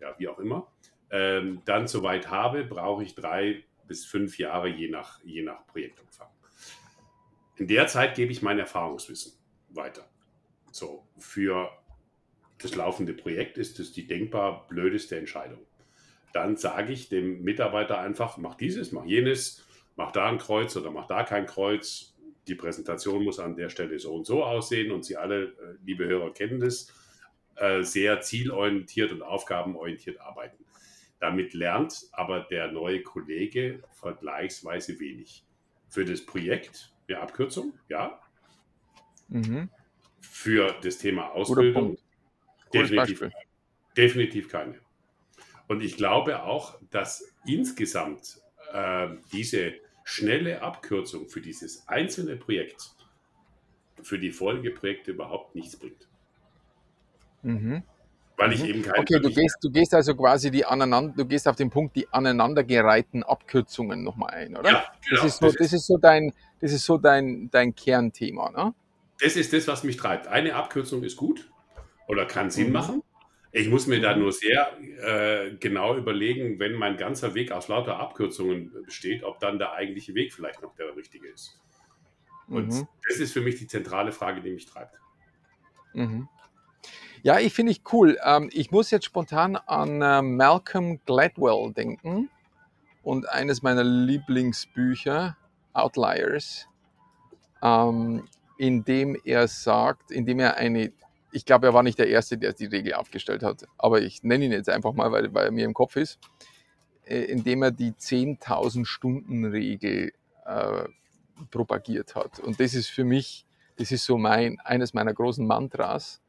ja, 0.00 0.14
wie 0.18 0.28
auch 0.28 0.38
immer, 0.38 0.72
ähm, 1.10 1.62
dann 1.64 1.88
soweit 1.88 2.30
habe, 2.30 2.64
brauche 2.64 3.02
ich 3.02 3.14
drei 3.14 3.64
bis 3.86 4.06
fünf 4.06 4.38
Jahre, 4.38 4.68
je 4.68 4.88
nach, 4.88 5.22
je 5.24 5.42
nach 5.42 5.66
Projektumfang. 5.66 6.28
In 7.56 7.68
der 7.68 7.86
Zeit 7.86 8.14
gebe 8.14 8.32
ich 8.32 8.42
mein 8.42 8.58
Erfahrungswissen 8.58 9.32
weiter. 9.70 10.08
So, 10.70 11.06
für 11.18 11.70
das 12.58 12.74
laufende 12.74 13.12
Projekt 13.12 13.58
ist 13.58 13.78
es 13.80 13.92
die 13.92 14.06
denkbar 14.06 14.66
blödeste 14.68 15.16
Entscheidung. 15.18 15.60
Dann 16.32 16.56
sage 16.56 16.92
ich 16.92 17.08
dem 17.08 17.42
Mitarbeiter 17.42 17.98
einfach, 17.98 18.38
mach 18.38 18.54
dieses, 18.54 18.92
mach 18.92 19.04
jenes, 19.04 19.66
mach 19.96 20.12
da 20.12 20.28
ein 20.28 20.38
Kreuz 20.38 20.76
oder 20.76 20.90
mach 20.90 21.06
da 21.06 21.24
kein 21.24 21.46
Kreuz. 21.46 22.14
Die 22.48 22.54
Präsentation 22.54 23.22
muss 23.22 23.38
an 23.38 23.56
der 23.56 23.68
Stelle 23.68 23.98
so 23.98 24.14
und 24.14 24.26
so 24.26 24.42
aussehen 24.42 24.90
und 24.90 25.04
Sie 25.04 25.16
alle, 25.16 25.44
äh, 25.44 25.76
liebe 25.84 26.06
Hörer, 26.06 26.32
kennen 26.32 26.58
das, 26.58 26.88
äh, 27.56 27.82
sehr 27.82 28.20
zielorientiert 28.22 29.12
und 29.12 29.22
aufgabenorientiert 29.22 30.20
arbeiten. 30.20 30.64
Damit 31.20 31.54
lernt 31.54 32.08
aber 32.12 32.40
der 32.40 32.72
neue 32.72 33.02
Kollege 33.02 33.82
vergleichsweise 33.92 34.98
wenig. 34.98 35.44
Für 35.88 36.04
das 36.04 36.24
Projekt 36.24 36.91
eine 37.08 37.20
Abkürzung, 37.20 37.74
ja. 37.88 38.20
Mhm. 39.28 39.68
Für 40.20 40.74
das 40.82 40.98
Thema 40.98 41.30
Ausbildung 41.32 41.98
definitiv, 42.72 43.30
definitiv 43.96 44.48
keine. 44.48 44.78
Und 45.68 45.82
ich 45.82 45.96
glaube 45.96 46.42
auch, 46.42 46.78
dass 46.90 47.34
insgesamt 47.44 48.40
äh, 48.72 49.08
diese 49.32 49.74
schnelle 50.04 50.62
Abkürzung 50.62 51.28
für 51.28 51.40
dieses 51.40 51.86
einzelne 51.88 52.36
Projekt 52.36 52.94
für 54.02 54.18
die 54.18 54.32
Folgeprojekte 54.32 55.12
überhaupt 55.12 55.54
nichts 55.54 55.76
bringt. 55.76 56.08
Mhm. 57.42 57.82
Weil 58.36 58.52
ich 58.52 58.62
mhm. 58.62 58.68
eben 58.68 58.82
keine. 58.82 58.98
Okay, 58.98 59.20
du 59.20 59.30
gehst, 59.30 59.58
du 59.62 59.70
gehst 59.70 59.94
also 59.94 60.14
quasi 60.14 60.50
die 60.50 60.64
aneinander, 60.64 61.14
du 61.16 61.24
gehst 61.26 61.46
auf 61.46 61.56
den 61.56 61.70
Punkt 61.70 61.96
die 61.96 62.08
aneinandergereihten 62.10 63.22
Abkürzungen 63.22 64.02
nochmal 64.02 64.30
ein, 64.30 64.56
oder? 64.56 64.70
Ja, 64.70 64.84
genau. 65.08 65.22
Das 65.22 65.32
ist 65.32 65.38
so, 65.38 65.52
das 65.52 65.72
ist 65.72 65.86
so 65.86 65.96
dein, 65.98 66.32
das 66.60 66.72
ist 66.72 66.84
so 66.84 66.98
dein, 66.98 67.50
dein 67.50 67.74
Kernthema, 67.74 68.50
ne? 68.50 68.74
Das 69.20 69.36
ist 69.36 69.52
das, 69.52 69.68
was 69.68 69.84
mich 69.84 69.96
treibt. 69.96 70.26
Eine 70.26 70.54
Abkürzung 70.54 71.04
ist 71.04 71.16
gut 71.16 71.48
oder 72.08 72.26
kann 72.26 72.50
Sinn 72.50 72.68
mhm. 72.68 72.72
machen. 72.72 73.02
Ich 73.52 73.68
muss 73.68 73.86
mir 73.86 74.00
da 74.00 74.14
mhm. 74.14 74.22
nur 74.22 74.32
sehr 74.32 74.72
äh, 74.80 75.54
genau 75.56 75.96
überlegen, 75.96 76.58
wenn 76.58 76.72
mein 76.72 76.96
ganzer 76.96 77.34
Weg 77.34 77.52
aus 77.52 77.68
lauter 77.68 77.98
Abkürzungen 77.98 78.72
besteht, 78.84 79.22
ob 79.22 79.38
dann 79.40 79.58
der 79.58 79.72
eigentliche 79.72 80.14
Weg 80.14 80.32
vielleicht 80.32 80.62
noch 80.62 80.74
der 80.74 80.96
richtige 80.96 81.28
ist. 81.28 81.60
Und 82.48 82.68
mhm. 82.68 82.88
das 83.06 83.18
ist 83.18 83.32
für 83.32 83.42
mich 83.42 83.56
die 83.56 83.66
zentrale 83.66 84.10
Frage, 84.10 84.40
die 84.40 84.50
mich 84.50 84.66
treibt. 84.66 84.96
Mhm. 85.92 86.28
Ja, 87.22 87.38
ich 87.38 87.52
finde 87.52 87.72
ich 87.72 87.82
cool. 87.92 88.18
Ähm, 88.24 88.50
ich 88.52 88.70
muss 88.70 88.90
jetzt 88.90 89.04
spontan 89.04 89.56
an 89.56 90.02
äh, 90.02 90.22
Malcolm 90.22 91.00
Gladwell 91.06 91.72
denken 91.72 92.28
und 93.02 93.28
eines 93.28 93.62
meiner 93.62 93.84
Lieblingsbücher, 93.84 95.36
Outliers, 95.72 96.66
ähm, 97.62 98.28
indem 98.58 99.16
er 99.24 99.48
sagt, 99.48 100.10
indem 100.10 100.40
er 100.40 100.56
eine, 100.56 100.92
ich 101.30 101.44
glaube, 101.44 101.66
er 101.66 101.74
war 101.74 101.82
nicht 101.82 101.98
der 101.98 102.08
Erste, 102.08 102.38
der 102.38 102.52
die 102.52 102.66
Regel 102.66 102.94
aufgestellt 102.94 103.42
hat, 103.42 103.66
aber 103.78 104.00
ich 104.00 104.22
nenne 104.22 104.44
ihn 104.46 104.52
jetzt 104.52 104.68
einfach 104.68 104.92
mal, 104.92 105.10
weil, 105.12 105.32
weil 105.34 105.46
er 105.46 105.52
mir 105.52 105.64
im 105.64 105.74
Kopf 105.74 105.96
ist, 105.96 106.18
äh, 107.04 107.22
indem 107.22 107.62
er 107.62 107.70
die 107.70 107.92
10.000 107.92 108.84
Stunden 108.84 109.44
Regel 109.44 110.12
äh, 110.44 110.84
propagiert 111.50 112.14
hat. 112.14 112.38
Und 112.40 112.60
das 112.60 112.74
ist 112.74 112.88
für 112.88 113.04
mich, 113.04 113.46
das 113.76 113.90
ist 113.92 114.04
so 114.04 114.18
mein, 114.18 114.60
eines 114.60 114.94
meiner 114.94 115.12
großen 115.12 115.46
Mantras. 115.46 116.21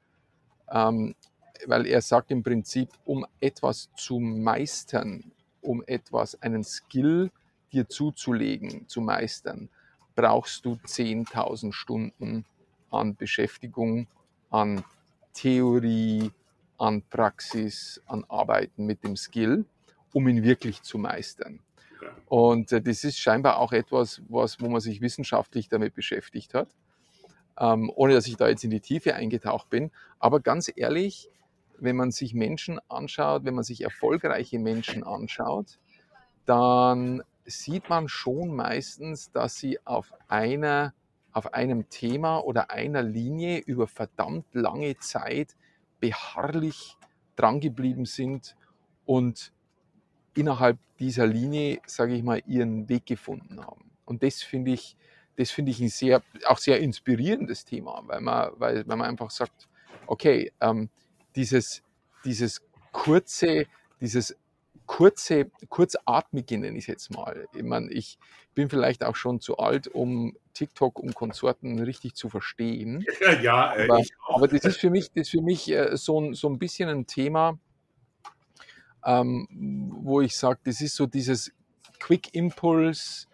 Ähm, 0.73 1.15
weil 1.65 1.85
er 1.85 2.01
sagt 2.01 2.31
im 2.31 2.43
Prinzip, 2.43 2.89
um 3.05 3.25
etwas 3.39 3.89
zu 3.95 4.19
meistern, 4.19 5.31
um 5.61 5.83
etwas, 5.85 6.41
einen 6.41 6.63
Skill 6.63 7.31
dir 7.71 7.87
zuzulegen, 7.87 8.87
zu 8.89 8.99
meistern, 8.99 9.69
brauchst 10.15 10.65
du 10.65 10.73
10.000 10.73 11.71
Stunden 11.71 12.45
an 12.91 13.15
Beschäftigung, 13.15 14.07
an 14.49 14.83
Theorie, 15.33 16.31
an 16.77 17.01
Praxis, 17.09 18.01
an 18.05 18.25
Arbeiten 18.27 18.85
mit 18.85 19.03
dem 19.03 19.15
Skill, 19.15 19.65
um 20.11 20.27
ihn 20.27 20.43
wirklich 20.43 20.81
zu 20.81 20.97
meistern. 20.97 21.59
Und 22.27 22.71
äh, 22.71 22.81
das 22.81 23.03
ist 23.03 23.17
scheinbar 23.17 23.57
auch 23.57 23.71
etwas, 23.71 24.21
was, 24.27 24.59
wo 24.59 24.67
man 24.67 24.81
sich 24.81 25.01
wissenschaftlich 25.01 25.69
damit 25.69 25.95
beschäftigt 25.95 26.53
hat, 26.53 26.67
ähm, 27.59 27.91
ohne 27.95 28.13
dass 28.13 28.27
ich 28.27 28.37
da 28.37 28.47
jetzt 28.47 28.63
in 28.63 28.71
die 28.71 28.81
Tiefe 28.81 29.15
eingetaucht 29.15 29.69
bin. 29.69 29.91
Aber 30.19 30.39
ganz 30.39 30.71
ehrlich, 30.75 31.29
wenn 31.79 31.95
man 31.95 32.11
sich 32.11 32.33
Menschen 32.33 32.79
anschaut, 32.89 33.45
wenn 33.45 33.55
man 33.55 33.63
sich 33.63 33.81
erfolgreiche 33.81 34.59
Menschen 34.59 35.03
anschaut, 35.03 35.79
dann 36.45 37.23
sieht 37.45 37.89
man 37.89 38.07
schon 38.07 38.55
meistens, 38.55 39.31
dass 39.31 39.57
sie 39.57 39.79
auf 39.85 40.13
einer 40.27 40.93
auf 41.33 41.53
einem 41.53 41.89
Thema 41.89 42.37
oder 42.37 42.69
einer 42.69 43.01
Linie 43.01 43.57
über 43.57 43.87
verdammt 43.87 44.45
lange 44.53 44.97
Zeit 44.99 45.55
beharrlich 45.99 46.95
drangeblieben 47.35 48.05
sind 48.05 48.55
und 49.05 49.51
innerhalb 50.35 50.77
dieser 50.99 51.25
Linie, 51.25 51.81
sage 51.85 52.13
ich 52.13 52.23
mal, 52.23 52.41
ihren 52.45 52.87
Weg 52.87 53.05
gefunden 53.05 53.65
haben. 53.65 53.89
Und 54.05 54.23
das 54.23 54.43
finde 54.43 54.71
ich, 54.71 54.95
das 55.35 55.51
finde 55.51 55.71
ich 55.71 55.79
ein 55.79 55.89
sehr, 55.89 56.21
auch 56.45 56.57
sehr 56.57 56.79
inspirierendes 56.79 57.65
Thema, 57.65 58.03
weil 58.05 58.21
man, 58.21 58.51
weil, 58.57 58.87
weil 58.87 58.97
man 58.97 59.09
einfach 59.09 59.31
sagt, 59.31 59.67
okay, 60.07 60.51
ähm, 60.61 60.89
dieses, 61.35 61.81
dieses 62.23 62.61
kurze, 62.91 63.65
dieses 63.99 64.37
kurze, 64.85 65.49
kurzatmige 65.69 66.57
nenne 66.57 66.77
ich 66.77 66.83
es 66.83 66.87
jetzt 66.87 67.11
mal. 67.11 67.47
Ich 67.55 67.63
meine, 67.63 67.91
ich 67.91 68.17
bin 68.53 68.69
vielleicht 68.69 69.03
auch 69.03 69.15
schon 69.15 69.39
zu 69.39 69.57
alt, 69.57 69.87
um 69.87 70.35
TikTok 70.53 70.99
und 70.99 71.15
Konsorten 71.15 71.79
richtig 71.79 72.15
zu 72.15 72.29
verstehen. 72.29 73.05
Ja, 73.41 73.75
äh, 73.75 73.85
aber, 73.85 74.03
aber, 74.27 74.47
das 74.47 74.63
ist 74.63 74.77
für 74.77 74.89
mich, 74.89 75.09
das 75.09 75.23
ist 75.23 75.29
für 75.29 75.41
mich 75.41 75.71
äh, 75.71 75.97
so, 75.97 76.19
ein, 76.19 76.33
so 76.33 76.47
ein 76.49 76.59
bisschen 76.59 76.89
ein 76.89 77.07
Thema, 77.07 77.57
ähm, 79.05 79.47
wo 80.03 80.21
ich 80.21 80.37
sage, 80.37 80.59
das 80.63 80.81
ist 80.81 80.95
so 80.95 81.07
dieses 81.07 81.51
Quick 81.99 82.35
Impulse, 82.35 83.27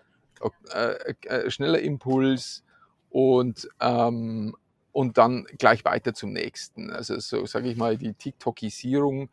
äh, 0.73 1.13
äh, 1.27 1.49
schneller 1.49 1.79
Impuls 1.79 2.63
und, 3.09 3.69
ähm, 3.79 4.55
und 4.91 5.17
dann 5.17 5.45
gleich 5.57 5.85
weiter 5.85 6.13
zum 6.13 6.33
nächsten. 6.33 6.91
Also 6.91 7.19
so 7.19 7.45
sage 7.45 7.69
ich 7.69 7.77
mal, 7.77 7.97
die 7.97 8.13
TikTokisierung 8.13 9.29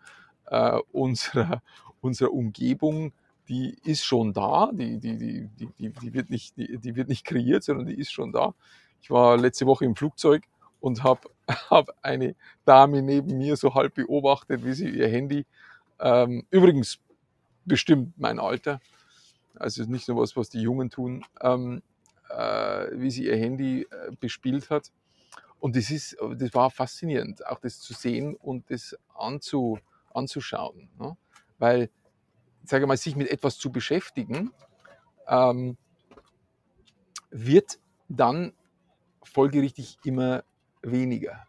äh, 0.46 0.78
unserer, 0.92 1.62
unserer 2.00 2.32
Umgebung, 2.32 3.12
die 3.48 3.76
ist 3.84 4.04
schon 4.04 4.32
da, 4.32 4.70
die, 4.72 4.98
die, 4.98 5.16
die, 5.16 5.48
die, 5.78 5.90
die, 5.90 6.14
wird 6.14 6.30
nicht, 6.30 6.56
die, 6.56 6.78
die 6.78 6.96
wird 6.96 7.08
nicht 7.08 7.24
kreiert, 7.24 7.62
sondern 7.62 7.86
die 7.86 7.98
ist 7.98 8.12
schon 8.12 8.32
da. 8.32 8.54
Ich 9.00 9.10
war 9.10 9.36
letzte 9.36 9.66
Woche 9.66 9.84
im 9.84 9.94
Flugzeug 9.94 10.44
und 10.80 11.04
habe 11.04 11.30
hab 11.70 11.90
eine 12.02 12.34
Dame 12.64 13.02
neben 13.02 13.38
mir 13.38 13.56
so 13.56 13.74
halb 13.74 13.94
beobachtet, 13.94 14.64
wie 14.64 14.72
sie 14.72 14.88
ihr 14.88 15.08
Handy, 15.08 15.46
ähm, 16.00 16.44
übrigens 16.50 16.98
bestimmt 17.64 18.14
mein 18.18 18.38
Alter, 18.38 18.80
also 19.58 19.84
nicht 19.84 20.08
nur 20.08 20.18
was, 20.18 20.36
was 20.36 20.50
die 20.50 20.60
Jungen 20.60 20.90
tun, 20.90 21.24
ähm, 21.40 21.82
äh, 22.30 22.86
wie 22.92 23.10
sie 23.10 23.26
ihr 23.26 23.36
Handy 23.36 23.82
äh, 23.82 24.12
bespielt 24.18 24.70
hat. 24.70 24.92
Und 25.58 25.76
das, 25.76 25.90
ist, 25.90 26.16
das 26.36 26.54
war 26.54 26.70
faszinierend, 26.70 27.46
auch 27.46 27.60
das 27.60 27.80
zu 27.80 27.94
sehen 27.94 28.36
und 28.36 28.70
das 28.70 28.96
anzu, 29.14 29.78
anzuschauen. 30.12 30.88
Ne? 30.98 31.16
Weil, 31.58 31.90
sage 32.64 32.86
mal, 32.86 32.96
sich 32.96 33.16
mit 33.16 33.30
etwas 33.30 33.58
zu 33.58 33.72
beschäftigen, 33.72 34.52
ähm, 35.26 35.76
wird 37.30 37.78
dann 38.08 38.52
folgerichtig 39.22 39.98
immer 40.04 40.44
weniger. 40.82 41.46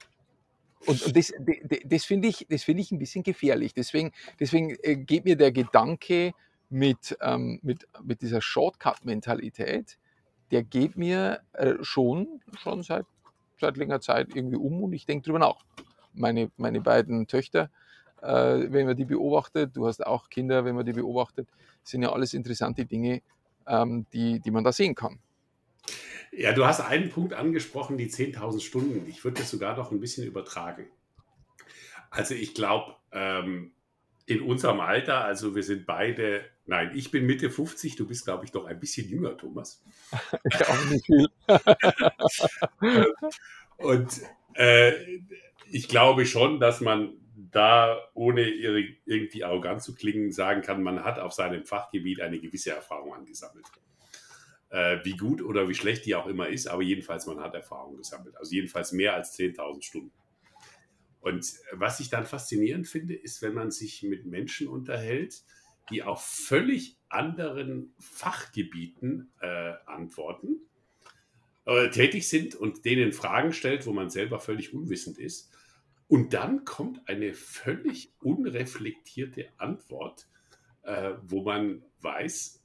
Und, 0.85 1.05
und 1.05 1.17
das, 1.17 1.33
das, 1.39 1.79
das 1.83 2.05
finde 2.05 2.29
ich, 2.29 2.47
find 2.49 2.79
ich 2.79 2.91
ein 2.91 2.99
bisschen 2.99 3.23
gefährlich. 3.23 3.73
Deswegen, 3.73 4.13
deswegen 4.39 4.75
äh, 4.83 4.95
geht 4.95 5.25
mir 5.25 5.35
der 5.35 5.51
Gedanke 5.51 6.33
mit, 6.69 7.17
ähm, 7.21 7.59
mit, 7.63 7.87
mit 8.03 8.21
dieser 8.21 8.41
Shortcut-Mentalität, 8.41 9.97
der 10.51 10.63
geht 10.63 10.97
mir 10.97 11.41
äh, 11.53 11.75
schon, 11.81 12.41
schon 12.57 12.83
seit, 12.83 13.05
seit 13.59 13.77
längerer 13.77 14.01
Zeit 14.01 14.35
irgendwie 14.35 14.57
um 14.57 14.83
und 14.83 14.93
ich 14.93 15.05
denke 15.05 15.25
drüber 15.25 15.39
nach. 15.39 15.63
Meine, 16.13 16.51
meine 16.57 16.81
beiden 16.81 17.27
Töchter, 17.27 17.69
äh, 18.21 18.27
wenn 18.71 18.87
man 18.87 18.97
die 18.97 19.05
beobachtet, 19.05 19.75
du 19.75 19.87
hast 19.87 20.05
auch 20.05 20.29
Kinder, 20.29 20.65
wenn 20.65 20.75
man 20.75 20.85
die 20.85 20.93
beobachtet, 20.93 21.47
sind 21.83 22.01
ja 22.01 22.11
alles 22.11 22.33
interessante 22.33 22.85
Dinge, 22.85 23.21
ähm, 23.67 24.05
die, 24.13 24.39
die 24.39 24.51
man 24.51 24.63
da 24.63 24.71
sehen 24.71 24.95
kann. 24.95 25.19
Ja, 26.31 26.51
du 26.53 26.65
hast 26.65 26.81
einen 26.81 27.09
Punkt 27.09 27.33
angesprochen, 27.33 27.97
die 27.97 28.09
10.000 28.09 28.59
Stunden. 28.59 29.07
Ich 29.07 29.23
würde 29.23 29.39
das 29.39 29.49
sogar 29.49 29.77
noch 29.77 29.91
ein 29.91 29.99
bisschen 29.99 30.25
übertragen. 30.25 30.87
Also 32.09 32.33
ich 32.33 32.53
glaube, 32.53 32.95
ähm, 33.11 33.71
in 34.27 34.41
unserem 34.41 34.81
Alter, 34.81 35.23
also 35.23 35.55
wir 35.55 35.63
sind 35.63 35.85
beide, 35.85 36.43
nein, 36.65 36.91
ich 36.93 37.11
bin 37.11 37.25
Mitte 37.25 37.49
50, 37.49 37.95
du 37.95 38.05
bist, 38.05 38.25
glaube 38.25 38.43
ich, 38.43 38.51
doch 38.51 38.65
ein 38.65 38.79
bisschen 38.79 39.07
jünger, 39.07 39.37
Thomas. 39.37 39.81
ich 40.43 40.67
auch 40.67 40.85
nicht 40.85 41.05
viel. 41.05 41.29
Und 43.77 44.21
äh, 44.53 44.91
ich 45.71 45.87
glaube 45.87 46.25
schon, 46.25 46.59
dass 46.59 46.81
man 46.81 47.13
da, 47.35 47.97
ohne 48.13 48.41
irgendwie 48.41 49.45
arrogant 49.45 49.81
zu 49.81 49.95
klingen, 49.95 50.33
sagen 50.33 50.61
kann, 50.61 50.83
man 50.83 51.05
hat 51.05 51.19
auf 51.19 51.31
seinem 51.31 51.63
Fachgebiet 51.63 52.19
eine 52.19 52.39
gewisse 52.39 52.71
Erfahrung 52.71 53.13
angesammelt. 53.13 53.65
Äh, 54.69 54.97
wie 55.05 55.15
gut 55.15 55.41
oder 55.41 55.69
wie 55.69 55.75
schlecht 55.75 56.05
die 56.05 56.15
auch 56.15 56.27
immer 56.27 56.49
ist, 56.49 56.67
aber 56.67 56.81
jedenfalls 56.81 57.27
man 57.27 57.39
hat 57.39 57.55
Erfahrung 57.55 57.95
gesammelt. 57.95 58.35
Also 58.35 58.53
jedenfalls 58.53 58.91
mehr 58.91 59.13
als 59.13 59.39
10.000 59.39 59.81
Stunden. 59.81 60.11
Und 61.27 61.59
was 61.73 61.99
ich 61.99 62.09
dann 62.09 62.25
faszinierend 62.25 62.87
finde, 62.87 63.13
ist, 63.13 63.41
wenn 63.41 63.53
man 63.53 63.69
sich 63.69 64.01
mit 64.01 64.25
Menschen 64.25 64.69
unterhält, 64.69 65.43
die 65.89 66.01
auf 66.01 66.23
völlig 66.23 66.97
anderen 67.09 67.93
Fachgebieten 67.99 69.33
äh, 69.41 69.73
antworten, 69.85 70.61
äh, 71.65 71.89
tätig 71.89 72.29
sind 72.29 72.55
und 72.55 72.85
denen 72.85 73.11
Fragen 73.11 73.51
stellt, 73.51 73.85
wo 73.85 73.91
man 73.91 74.09
selber 74.09 74.39
völlig 74.39 74.73
unwissend 74.73 75.17
ist. 75.17 75.51
Und 76.07 76.33
dann 76.33 76.63
kommt 76.63 77.09
eine 77.09 77.33
völlig 77.33 78.13
unreflektierte 78.21 79.49
Antwort, 79.57 80.29
äh, 80.83 81.11
wo 81.23 81.43
man 81.43 81.83
weiß, 81.99 82.63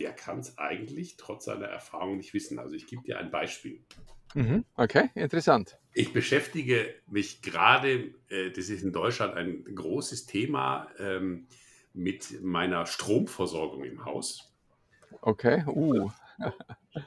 der 0.00 0.12
kann 0.12 0.40
es 0.40 0.58
eigentlich 0.58 1.16
trotz 1.16 1.44
seiner 1.44 1.66
Erfahrung 1.66 2.16
nicht 2.16 2.34
wissen. 2.34 2.58
Also 2.58 2.74
ich 2.74 2.88
gebe 2.88 3.02
dir 3.02 3.18
ein 3.18 3.30
Beispiel. 3.30 3.84
Mhm. 4.34 4.64
Okay, 4.74 5.10
interessant. 5.14 5.78
Ich 5.94 6.12
beschäftige 6.12 6.94
mich 7.06 7.42
gerade, 7.42 8.14
äh, 8.28 8.50
das 8.50 8.68
ist 8.68 8.82
in 8.82 8.92
Deutschland 8.92 9.34
ein 9.34 9.64
großes 9.74 10.26
Thema, 10.26 10.88
ähm, 10.98 11.46
mit 11.94 12.42
meiner 12.42 12.86
Stromversorgung 12.86 13.84
im 13.84 14.04
Haus. 14.04 14.52
Okay, 15.22 15.64
uh. 15.66 16.10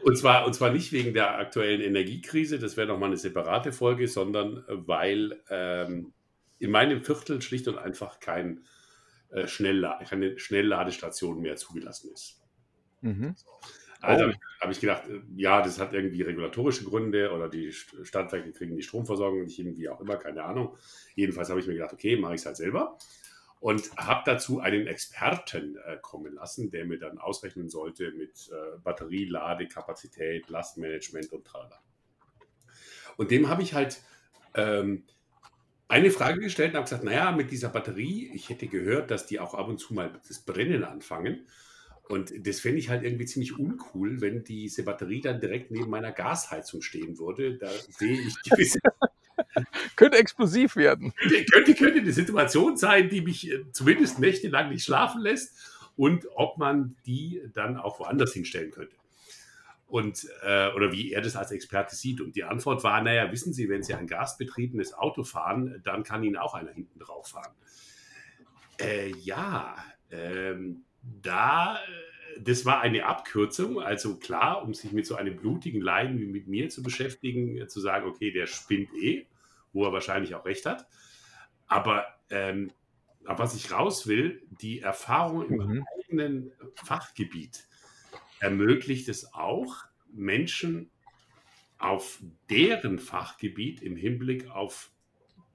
Und 0.04 0.18
zwar, 0.18 0.46
und 0.46 0.54
zwar 0.54 0.72
nicht 0.72 0.92
wegen 0.92 1.14
der 1.14 1.38
aktuellen 1.38 1.82
Energiekrise, 1.82 2.60
das 2.60 2.78
wäre 2.78 2.88
nochmal 2.88 3.10
eine 3.10 3.18
separate 3.18 3.72
Folge, 3.72 4.08
sondern 4.08 4.64
weil 4.68 5.42
ähm, 5.50 6.14
in 6.60 6.72
meinem 6.72 7.04
Viertel 7.04 7.42
schlicht 7.42 7.68
und 7.68 7.78
einfach 7.78 8.20
kein, 8.20 8.66
äh, 9.30 9.48
Schnellla 9.48 10.04
keine 10.04 10.38
Schnellladestation 10.38 11.42
mehr 11.42 11.56
zugelassen 11.56 12.12
ist. 12.14 12.42
Mhm. 13.02 13.36
Also 14.02 14.26
oh. 14.26 14.34
habe 14.60 14.72
ich 14.72 14.80
gedacht, 14.80 15.08
äh, 15.08 15.22
ja, 15.36 15.62
das 15.62 15.80
hat 15.80 15.94
irgendwie 15.94 16.22
regulatorische 16.22 16.84
Gründe 16.84 17.32
oder 17.32 17.48
die 17.48 17.72
Stadtwerke 17.72 18.52
kriegen 18.52 18.76
die 18.76 18.84
Stromversorgung 18.84 19.44
nicht 19.44 19.56
hin, 19.56 19.78
wie 19.78 19.90
auch 19.90 20.02
immer, 20.02 20.18
keine 20.18 20.44
Ahnung. 20.44 20.76
Jedenfalls 21.16 21.50
habe 21.50 21.60
ich 21.60 21.68
mir 21.68 21.74
gedacht, 21.74 21.94
okay, 21.94 22.18
mache 22.18 22.36
ich 22.36 22.42
es 22.42 22.46
halt 22.46 22.58
selber 22.58 22.98
und 23.62 23.96
habe 23.96 24.24
dazu 24.26 24.60
einen 24.60 24.88
Experten 24.88 25.78
äh, 25.78 25.98
kommen 26.02 26.34
lassen, 26.34 26.72
der 26.72 26.84
mir 26.86 26.98
dann 26.98 27.20
ausrechnen 27.20 27.70
sollte 27.70 28.12
mit 28.12 28.50
äh, 28.52 28.80
Batterieladekapazität, 28.84 30.50
Lastmanagement 30.50 31.32
und 31.32 31.46
tralala. 31.46 31.80
Und 33.18 33.30
dem 33.30 33.50
habe 33.50 33.62
ich 33.62 33.76
halt 33.76 34.02
ähm, 34.56 35.04
eine 35.88 36.10
Frage 36.10 36.40
gestellt 36.40 36.72
und 36.72 36.78
habe 36.78 36.86
gesagt, 36.86 37.04
naja, 37.04 37.32
mit 37.32 37.52
dieser 37.52 37.70
Batterie, 37.70 38.32
ich 38.34 38.50
hätte 38.50 38.66
gehört, 38.66 39.12
dass 39.12 39.28
die 39.28 39.40
auch 39.40 39.54
ab 39.54 39.68
und 39.68 39.78
zu 39.78 39.94
mal 39.94 40.20
das 40.28 40.40
Brennen 40.40 40.84
anfangen. 40.84 41.46
Und 42.12 42.46
das 42.46 42.60
fände 42.60 42.80
ich 42.80 42.90
halt 42.90 43.04
irgendwie 43.04 43.26
ziemlich 43.26 43.58
uncool, 43.58 44.20
wenn 44.20 44.44
diese 44.44 44.84
Batterie 44.84 45.22
dann 45.22 45.40
direkt 45.40 45.72
neben 45.72 45.90
meiner 45.90 46.12
Gasheizung 46.12 46.82
stehen 46.82 47.18
würde. 47.18 47.58
Da 47.58 47.70
sehe 47.70 48.20
ich 48.20 48.36
gewisse 48.50 48.80
könnte 49.96 50.18
explosiv 50.18 50.76
werden. 50.76 51.14
Könnte, 51.52 51.74
könnte 51.74 52.00
eine 52.00 52.12
Situation 52.12 52.76
sein, 52.76 53.10
die 53.10 53.22
mich 53.22 53.50
äh, 53.50 53.64
zumindest 53.72 54.20
nächtelang 54.20 54.70
nicht 54.70 54.84
schlafen 54.84 55.22
lässt 55.22 55.56
und 55.96 56.28
ob 56.36 56.58
man 56.58 56.96
die 57.06 57.42
dann 57.54 57.78
auch 57.78 58.00
woanders 58.00 58.34
hinstellen 58.34 58.72
könnte. 58.72 58.96
und 59.88 60.28
äh, 60.44 60.72
oder 60.74 60.92
wie 60.92 61.12
er 61.14 61.22
das 61.22 61.36
als 61.36 61.52
Experte 61.52 61.96
sieht. 61.96 62.22
Und 62.22 62.36
die 62.36 62.44
Antwort 62.44 62.84
war, 62.84 63.02
naja, 63.02 63.32
wissen 63.32 63.54
Sie, 63.54 63.70
wenn 63.70 63.84
Sie 63.84 63.94
ein 63.94 64.08
gasbetriebenes 64.08 64.94
Auto 64.94 65.24
fahren, 65.24 65.82
dann 65.84 66.04
kann 66.04 66.24
Ihnen 66.24 66.38
auch 66.38 66.56
einer 66.56 66.72
hinten 66.72 67.00
drauf 67.00 67.30
fahren. 67.30 67.54
Äh, 68.80 69.12
ja, 69.18 69.76
ähm, 70.10 70.84
da, 71.02 71.76
äh, 71.76 72.42
das 72.42 72.66
war 72.66 72.82
eine 72.82 73.06
Abkürzung, 73.06 73.82
also 73.82 74.18
klar, 74.18 74.64
um 74.64 74.74
sich 74.74 74.92
mit 74.92 75.06
so 75.06 75.16
einem 75.16 75.36
blutigen 75.36 75.82
Leiden 75.82 76.20
wie 76.20 76.26
mit 76.26 76.48
mir 76.48 76.70
zu 76.70 76.84
beschäftigen, 76.84 77.58
äh, 77.58 77.68
zu 77.68 77.80
sagen, 77.80 78.08
okay, 78.08 78.32
der 78.32 78.48
spinnt 78.48 78.94
eh, 78.94 79.28
wo 79.74 79.86
er 79.86 79.94
wahrscheinlich 79.94 80.36
auch 80.36 80.46
recht 80.46 80.66
hat. 80.66 80.88
Aber 81.68 82.06
ähm, 82.30 82.72
was 83.24 83.56
ich 83.56 83.72
raus 83.72 84.08
will, 84.08 84.42
die 84.62 84.80
Erfahrung 84.80 85.48
im 85.48 85.58
mhm. 85.58 85.86
eigenen 85.98 86.52
Fachgebiet 86.76 87.68
ermöglicht 88.40 89.08
es 89.08 89.34
auch, 89.34 89.86
Menschen 90.12 90.90
auf 91.78 92.22
deren 92.50 93.00
Fachgebiet 93.00 93.82
im 93.82 93.96
Hinblick 93.96 94.50
auf 94.50 94.92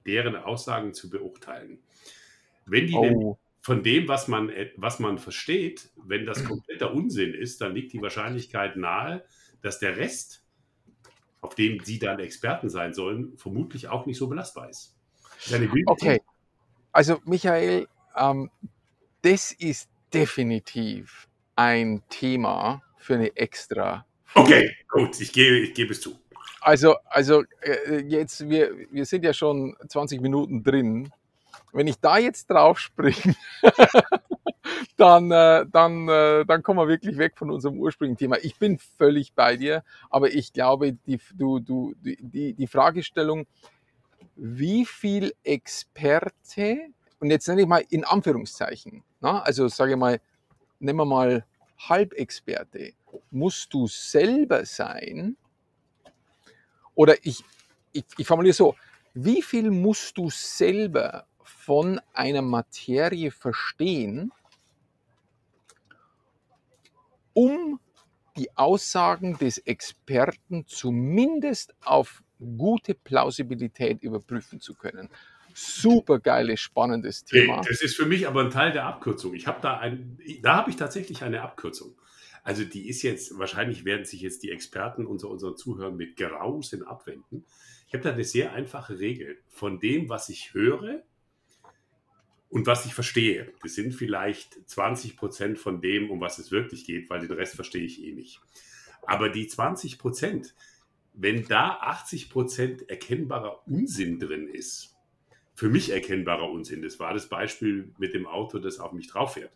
deren 0.05 0.35
Aussagen 0.35 0.93
zu 0.93 1.09
beurteilen. 1.09 1.79
Wenn 2.65 2.87
die 2.87 2.95
oh. 2.95 3.37
Von 3.67 3.83
dem, 3.83 4.07
was 4.07 4.29
man, 4.29 4.49
was 4.77 4.99
man 4.99 5.17
versteht, 5.17 5.89
wenn 5.97 6.25
das 6.25 6.41
kompletter 6.45 6.93
Unsinn 6.93 7.33
ist, 7.33 7.59
dann 7.59 7.75
liegt 7.75 7.91
die 7.91 8.01
Wahrscheinlichkeit 8.01 8.77
nahe, 8.77 9.25
dass 9.61 9.77
der 9.79 9.97
Rest, 9.97 10.41
auf 11.41 11.53
dem 11.53 11.83
sie 11.83 11.99
dann 11.99 12.17
Experten 12.21 12.69
sein 12.69 12.93
sollen, 12.93 13.35
vermutlich 13.35 13.89
auch 13.89 14.05
nicht 14.05 14.19
so 14.19 14.27
belastbar 14.27 14.69
ist. 14.69 14.95
okay, 15.85 16.21
also 16.93 17.19
Michael, 17.25 17.89
ähm, 18.15 18.49
das 19.21 19.51
ist 19.51 19.89
definitiv 20.13 21.27
ein 21.57 22.01
Thema 22.07 22.81
für 22.95 23.15
eine 23.15 23.35
extra. 23.35 24.05
Okay, 24.33 24.77
gut, 24.87 25.19
ich 25.19 25.33
gebe, 25.33 25.57
ich 25.57 25.73
gebe 25.73 25.91
es 25.91 25.99
zu. 25.99 26.17
Also, 26.61 26.95
also 27.09 27.43
äh, 27.59 27.97
jetzt, 27.97 28.47
wir, 28.47 28.71
wir 28.91 29.05
sind 29.05 29.25
ja 29.25 29.33
schon 29.33 29.75
20 29.89 30.21
Minuten 30.21 30.63
drin. 30.63 31.11
Wenn 31.73 31.87
ich 31.87 31.99
da 31.99 32.17
jetzt 32.17 32.49
drauf 32.49 32.79
springe, 32.79 33.35
dann, 34.97 35.31
äh, 35.31 35.65
dann, 35.71 36.07
äh, 36.09 36.45
dann 36.45 36.63
kommen 36.63 36.79
wir 36.79 36.87
wirklich 36.87 37.17
weg 37.17 37.37
von 37.37 37.51
unserem 37.51 37.79
ursprünglichen 37.79 38.17
Thema. 38.17 38.37
Ich 38.41 38.57
bin 38.57 38.79
völlig 38.79 39.33
bei 39.33 39.57
dir, 39.57 39.83
aber 40.09 40.33
ich 40.33 40.53
glaube, 40.53 40.93
die, 40.93 41.19
du, 41.35 41.59
du, 41.59 41.93
die, 42.01 42.53
die 42.53 42.67
Fragestellung, 42.67 43.45
wie 44.35 44.85
viel 44.85 45.33
Experte, 45.43 46.79
und 47.19 47.31
jetzt 47.31 47.47
nenne 47.47 47.61
ich 47.61 47.67
mal 47.67 47.83
in 47.89 48.03
Anführungszeichen, 48.03 49.03
na, 49.19 49.41
also 49.41 49.67
sage 49.67 49.91
ich 49.91 49.97
mal, 49.97 50.19
nehmen 50.79 50.99
wir 50.99 51.05
mal 51.05 51.45
Halbexperte, 51.77 52.93
musst 53.31 53.73
du 53.73 53.87
selber 53.87 54.65
sein? 54.65 55.37
Oder 56.95 57.15
ich, 57.23 57.43
ich, 57.91 58.05
ich 58.17 58.27
formuliere 58.27 58.53
so, 58.53 58.75
wie 59.13 59.41
viel 59.41 59.71
musst 59.71 60.17
du 60.17 60.29
selber 60.29 61.25
von 61.47 61.99
einer 62.13 62.41
Materie 62.41 63.31
verstehen, 63.31 64.31
um 67.33 67.79
die 68.37 68.55
Aussagen 68.55 69.37
des 69.37 69.57
Experten 69.59 70.65
zumindest 70.67 71.75
auf 71.83 72.23
gute 72.39 72.93
Plausibilität 72.93 74.03
überprüfen 74.03 74.59
zu 74.59 74.75
können 74.75 75.09
super 75.57 76.19
geiles, 76.19 76.59
spannendes 76.59 77.25
Thema. 77.25 77.61
Das 77.67 77.81
ist 77.81 77.95
für 77.95 78.05
mich 78.05 78.27
aber 78.27 78.43
ein 78.43 78.51
Teil 78.51 78.71
der 78.71 78.85
Abkürzung. 78.85 79.33
Ich 79.33 79.47
habe 79.47 79.59
da 79.61 79.77
ein, 79.79 80.19
da 80.43 80.55
habe 80.57 80.69
ich 80.69 80.75
tatsächlich 80.75 81.23
eine 81.23 81.41
Abkürzung. 81.41 81.95
Also 82.43 82.63
die 82.63 82.87
ist 82.87 83.01
jetzt, 83.01 83.37
wahrscheinlich 83.39 83.83
werden 83.83 84.05
sich 84.05 84.21
jetzt 84.21 84.43
die 84.43 84.51
Experten 84.51 85.05
unter 85.05 85.29
unseren 85.29 85.57
Zuhörern 85.57 85.97
mit 85.97 86.15
Grausen 86.15 86.83
abwenden. 86.83 87.45
Ich 87.87 87.93
habe 87.93 88.03
da 88.03 88.11
eine 88.13 88.23
sehr 88.23 88.53
einfache 88.53 88.99
Regel. 88.99 89.39
Von 89.47 89.79
dem, 89.79 90.09
was 90.09 90.29
ich 90.29 90.53
höre 90.53 91.01
und 92.49 92.65
was 92.65 92.85
ich 92.85 92.93
verstehe, 92.93 93.51
das 93.61 93.75
sind 93.75 93.93
vielleicht 93.93 94.69
20 94.69 95.17
Prozent 95.17 95.59
von 95.59 95.81
dem, 95.81 96.09
um 96.09 96.21
was 96.21 96.39
es 96.39 96.51
wirklich 96.51 96.85
geht, 96.85 97.09
weil 97.09 97.19
den 97.19 97.31
Rest 97.31 97.55
verstehe 97.55 97.83
ich 97.83 98.03
eh 98.03 98.13
nicht. 98.13 98.41
Aber 99.05 99.29
die 99.29 99.47
20 99.47 99.97
Prozent, 99.97 100.55
wenn 101.13 101.45
da 101.47 101.77
80 101.81 102.29
Prozent 102.29 102.89
erkennbarer 102.89 103.67
Unsinn 103.67 104.19
drin 104.19 104.47
ist, 104.47 104.97
für 105.57 105.69
mich 105.69 105.89
erkennbarer 105.89 106.51
Unsinn. 106.51 106.83
Das 106.83 106.99
war 106.99 107.15
das 107.15 107.29
Beispiel 107.29 107.91
mit 107.97 108.13
dem 108.13 108.27
Auto, 108.27 108.59
das 108.59 108.79
auf 108.79 108.91
mich 108.91 109.07
drauf 109.07 109.33
fährt. 109.33 109.51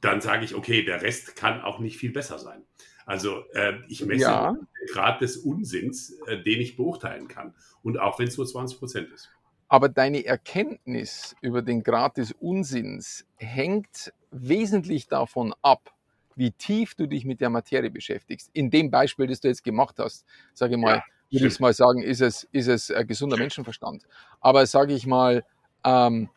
Dann 0.00 0.22
sage 0.22 0.46
ich, 0.46 0.54
okay, 0.54 0.82
der 0.82 1.02
Rest 1.02 1.36
kann 1.36 1.60
auch 1.60 1.80
nicht 1.80 1.98
viel 1.98 2.12
besser 2.12 2.38
sein. 2.38 2.64
Also 3.04 3.44
äh, 3.52 3.74
ich 3.88 4.06
messe 4.06 4.22
ja. 4.22 4.52
den 4.52 4.88
Grad 4.90 5.20
des 5.20 5.36
Unsinns, 5.36 6.18
äh, 6.26 6.42
den 6.42 6.62
ich 6.62 6.76
beurteilen 6.76 7.28
kann. 7.28 7.54
Und 7.82 7.98
auch 7.98 8.18
wenn 8.18 8.28
es 8.28 8.38
nur 8.38 8.46
20 8.46 8.78
Prozent 8.78 9.12
ist. 9.12 9.30
Aber 9.70 9.88
deine 9.88 10.26
Erkenntnis 10.26 11.34
über 11.40 11.62
den 11.62 11.82
Grad 11.82 12.18
des 12.18 12.32
Unsinns 12.32 13.24
hängt 13.36 14.12
wesentlich 14.30 15.06
davon 15.06 15.54
ab, 15.62 15.94
wie 16.36 16.50
tief 16.50 16.94
du 16.94 17.06
dich 17.06 17.24
mit 17.24 17.40
der 17.40 17.48
Materie 17.48 17.90
beschäftigst. 17.90 18.50
In 18.52 18.68
dem 18.68 18.90
Beispiel, 18.90 19.26
das 19.26 19.40
du 19.40 19.48
jetzt 19.48 19.64
gemacht 19.64 19.96
hast, 19.98 20.26
sage 20.52 20.74
ich 20.74 20.80
mal, 20.80 20.96
ja 20.96 21.02
würde 21.30 21.46
ich 21.46 21.60
mal 21.60 21.72
sagen, 21.72 22.02
ist 22.02 22.20
es, 22.20 22.44
ist 22.52 22.66
es 22.66 22.90
ein 22.90 23.06
gesunder 23.06 23.36
Menschenverstand. 23.36 24.04
Aber 24.40 24.66
sage 24.66 24.94
ich 24.94 25.06
mal, 25.06 25.44
ähm, 25.84 26.28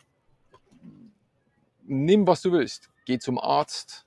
nimm, 1.83 2.27
was 2.27 2.41
du 2.41 2.51
willst. 2.51 2.89
Geh 3.05 3.17
zum 3.17 3.39
Arzt, 3.39 4.05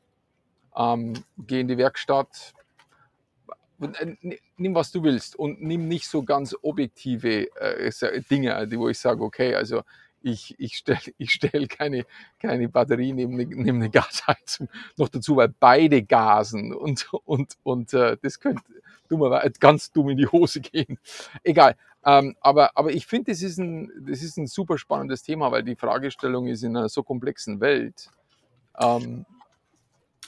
ähm, 0.77 1.15
geh 1.39 1.61
in 1.61 1.69
die 1.69 1.77
Werkstatt, 1.77 2.55
nimm, 4.57 4.75
was 4.75 4.93
du 4.93 5.03
willst 5.03 5.37
und 5.37 5.61
nimm 5.63 5.89
nicht 5.89 6.09
so 6.09 6.23
ganz 6.23 6.55
objektive 6.63 7.51
äh, 7.57 8.23
Dinge, 8.31 8.69
wo 8.73 8.89
ich 8.89 8.99
sage, 8.99 9.23
okay, 9.23 9.55
also 9.55 9.83
ich, 10.23 10.55
ich 10.59 10.77
stelle 10.77 10.99
ich 11.19 11.33
stell 11.33 11.67
keine, 11.69 12.05
keine 12.41 12.69
Batterie 12.69 13.13
neben 13.13 13.37
neben 13.37 13.77
eine 13.77 13.91
Gasheizung 13.91 14.69
noch 14.97 15.09
dazu, 15.09 15.37
weil 15.37 15.55
beide 15.61 16.03
gasen 16.03 16.75
und, 16.75 17.09
und, 17.25 17.57
und 17.63 17.93
äh, 17.95 18.17
das 18.21 18.41
könnte 18.41 18.63
dummerweise 19.09 19.53
ganz 19.61 19.93
dumm 19.93 20.11
in 20.11 20.19
die 20.19 20.27
Hose 20.27 20.61
gehen. 20.61 20.99
Egal. 21.45 21.77
Ähm, 22.05 22.37
aber, 22.41 22.71
aber 22.75 22.93
ich 22.93 23.07
finde, 23.07 23.33
das, 23.33 23.43
ist 23.43 23.59
ein, 23.59 23.91
das 24.01 24.23
ist 24.23 24.37
ein 24.37 24.47
super 24.47 24.79
spannendes 24.79 25.23
Thema, 25.23 25.51
weil 25.51 25.63
die 25.63 25.77
Fragestellung 25.77 26.47
ist 26.47 26.63
in 26.63 26.77
einer 26.77 26.89
so 26.89 27.03
komplexen 27.03 27.61
Welt. 27.61 28.11
Ähm, 28.79 29.27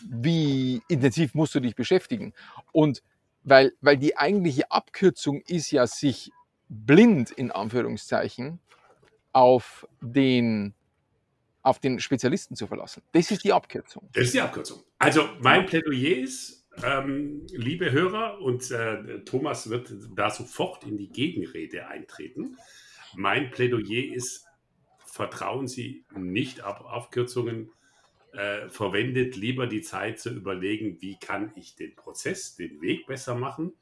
wie 0.02 0.80
intensiv 0.88 1.34
musst 1.34 1.54
du 1.54 1.60
dich 1.60 1.74
beschäftigen? 1.74 2.32
Und 2.72 3.02
weil, 3.42 3.72
weil 3.80 3.96
die 3.96 4.16
eigentliche 4.16 4.70
Abkürzung 4.70 5.40
ist 5.42 5.70
ja, 5.70 5.86
sich 5.86 6.32
blind 6.68 7.30
in 7.30 7.50
Anführungszeichen 7.50 8.60
auf 9.32 9.86
den, 10.00 10.74
auf 11.62 11.78
den 11.78 12.00
Spezialisten 12.00 12.56
zu 12.56 12.66
verlassen. 12.66 13.02
Das 13.12 13.30
ist 13.30 13.44
die 13.44 13.52
Abkürzung. 13.52 14.08
Das 14.12 14.24
ist 14.24 14.34
die 14.34 14.40
Abkürzung. 14.40 14.82
Also 14.98 15.28
mein 15.40 15.66
Plädoyer 15.66 16.18
ist, 16.18 16.66
ähm, 16.84 17.46
liebe 17.50 17.90
Hörer, 17.90 18.40
und 18.40 18.70
äh, 18.70 19.24
Thomas 19.24 19.70
wird 19.70 19.92
da 20.14 20.30
sofort 20.30 20.84
in 20.84 20.96
die 20.96 21.08
Gegenrede 21.08 21.88
eintreten. 21.88 22.56
Mein 23.14 23.50
Plädoyer 23.50 24.14
ist, 24.14 24.46
vertrauen 25.06 25.66
Sie 25.66 26.04
nicht 26.14 26.62
auf 26.62 26.86
Abkürzungen, 26.86 27.70
äh, 28.32 28.68
verwendet 28.68 29.36
lieber 29.36 29.66
die 29.66 29.82
Zeit 29.82 30.20
zu 30.20 30.30
überlegen, 30.30 31.00
wie 31.00 31.18
kann 31.18 31.52
ich 31.56 31.76
den 31.76 31.94
Prozess, 31.96 32.56
den 32.56 32.80
Weg 32.80 33.06
besser 33.06 33.34
machen 33.34 33.72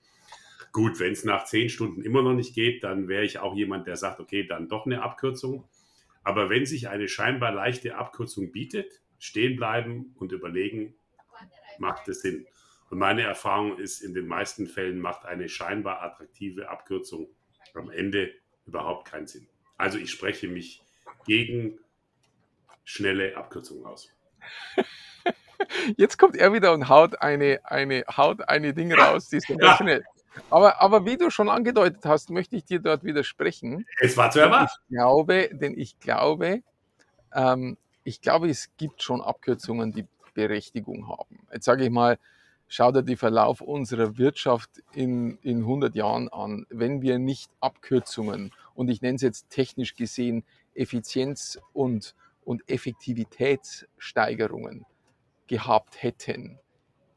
Gut, 0.77 1.01
wenn 1.01 1.13
es 1.13 1.25
nach 1.25 1.45
zehn 1.45 1.71
Stunden 1.71 2.03
immer 2.03 2.21
noch 2.21 2.35
nicht 2.35 2.55
geht, 2.55 2.85
dann 2.85 3.09
wäre 3.09 3.25
ich 3.25 3.39
auch 3.39 3.55
jemand, 3.55 3.87
der 3.87 3.97
sagt, 3.97 4.21
okay, 4.21 4.47
dann 4.47 4.69
doch 4.69 4.85
eine 4.85 5.03
Abkürzung. 5.03 5.67
Aber 6.23 6.51
wenn 6.51 6.67
sich 6.67 6.89
eine 6.89 7.09
scheinbar 7.09 7.51
leichte 7.51 7.97
Abkürzung 7.97 8.53
bietet, 8.53 9.01
stehen 9.19 9.57
bleiben 9.57 10.15
und 10.19 10.33
überlegen, 10.33 10.95
macht 11.79 12.09
es 12.09 12.21
Sinn. 12.21 12.47
Und 12.91 12.99
meine 12.99 13.23
Erfahrung 13.23 13.79
ist, 13.79 14.03
in 14.03 14.13
den 14.13 14.27
meisten 14.27 14.67
Fällen 14.67 14.99
macht 15.01 15.25
eine 15.25 15.49
scheinbar 15.49 16.03
attraktive 16.03 16.69
Abkürzung 16.69 17.29
am 17.73 17.91
Ende 17.91 18.33
überhaupt 18.67 19.09
keinen 19.09 19.27
Sinn. 19.27 19.49
Also 19.79 19.97
ich 19.97 20.11
spreche 20.11 20.47
mich 20.47 20.83
gegen 21.27 21.79
schnelle 22.85 23.37
Abkürzungen 23.37 23.87
aus. 23.87 24.16
Jetzt 25.97 26.19
kommt 26.19 26.37
er 26.37 26.53
wieder 26.53 26.73
und 26.73 26.89
haut 26.89 27.21
eine, 27.21 27.61
eine, 27.65 28.05
haut 28.17 28.49
eine 28.49 28.75
Ding 28.75 28.93
raus, 28.93 29.29
die 29.29 29.37
ist 29.37 29.49
ja. 29.49 29.77
schnell. 29.77 30.05
Aber, 30.51 30.81
aber 30.83 31.07
wie 31.07 31.17
du 31.17 31.31
schon 31.31 31.49
angedeutet 31.49 32.05
hast, 32.05 32.31
möchte 32.31 32.57
ich 32.57 32.65
dir 32.65 32.79
dort 32.79 33.05
widersprechen. 33.05 33.87
Es 34.01 34.17
war 34.17 34.31
zu 34.31 34.41
erwarten. 34.41 34.71
Ich 34.89 34.97
glaube, 34.97 35.49
denn 35.53 35.79
ich 35.79 35.99
glaube, 35.99 36.63
ähm, 37.35 37.77
ich 38.05 38.21
glaube, 38.21 38.49
es 38.49 38.69
gibt 38.77 39.03
schon 39.03 39.21
Abkürzungen, 39.21 39.93
die 39.93 40.07
Berechtigung 40.35 41.09
haben. 41.09 41.47
Jetzt 41.53 41.65
sage 41.65 41.85
ich 41.85 41.91
mal, 41.91 42.19
schau 42.69 42.93
dir 42.93 43.03
den 43.03 43.17
Verlauf 43.17 43.61
unserer 43.61 44.19
Wirtschaft 44.19 44.71
in, 44.93 45.39
in 45.43 45.59
100 45.59 45.95
Jahren 45.95 46.29
an. 46.29 46.67
Wenn 46.69 47.03
wir 47.03 47.19
nicht 47.19 47.51
Abkürzungen 47.61 48.53
und 48.75 48.89
ich 48.89 49.03
nenne 49.03 49.17
es 49.17 49.23
jetzt 49.23 49.51
technisch 49.51 49.95
gesehen 49.95 50.45
Effizienz 50.75 51.59
und, 51.73 52.15
und 52.47 52.67
Effektivitätssteigerungen 52.71 54.87
gehabt 55.49 56.03
hätten, 56.03 56.59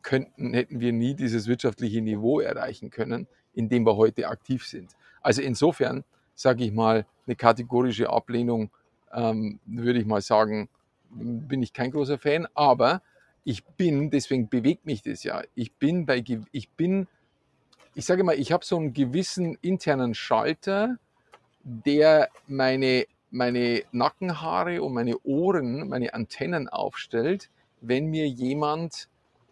könnten, 0.02 0.54
hätten 0.54 0.80
wir 0.80 0.92
nie 0.92 1.14
dieses 1.14 1.46
wirtschaftliche 1.48 2.02
Niveau 2.02 2.40
erreichen 2.40 2.90
können, 2.90 3.28
in 3.54 3.70
dem 3.70 3.86
wir 3.86 3.96
heute 3.96 4.28
aktiv 4.28 4.66
sind. 4.66 4.96
Also 5.22 5.44
insofern, 5.44 6.04
sage 6.36 6.64
ich 6.64 6.72
mal, 6.72 7.06
eine 7.28 7.36
kategorische 7.36 8.10
Ablehnung, 8.10 8.72
ähm, 9.14 9.60
würde 9.66 10.00
ich 10.00 10.06
mal 10.06 10.22
sagen, 10.22 10.70
bin 11.12 11.62
ich 11.62 11.74
kein 11.74 11.92
großer 11.92 12.18
Fan, 12.18 12.48
aber 12.56 13.04
ich 13.44 13.66
bin, 13.66 14.10
deswegen 14.10 14.50
bewegt 14.50 14.86
mich 14.86 15.04
das 15.04 15.24
ja, 15.24 15.42
ich 15.56 15.74
bin 15.74 16.06
bei, 16.06 16.24
ich 16.52 16.70
bin, 16.72 17.08
ich 17.94 18.06
sage 18.06 18.24
mal, 18.24 18.36
ich 18.36 18.52
habe 18.52 18.66
so 18.66 18.78
einen 18.78 18.94
gewissen 18.94 19.58
internen 19.62 20.16
Schalter, 20.16 20.98
der 21.64 22.30
meine, 22.48 23.06
meine 23.32 23.84
Nackenhaare 23.92 24.82
und 24.82 24.94
meine 24.94 25.18
Ohren, 25.24 25.88
meine 25.90 26.14
Antennen 26.14 26.68
aufstellt, 26.68 27.50
wenn 27.82 28.08
mir 28.08 28.28
jemand 28.28 29.08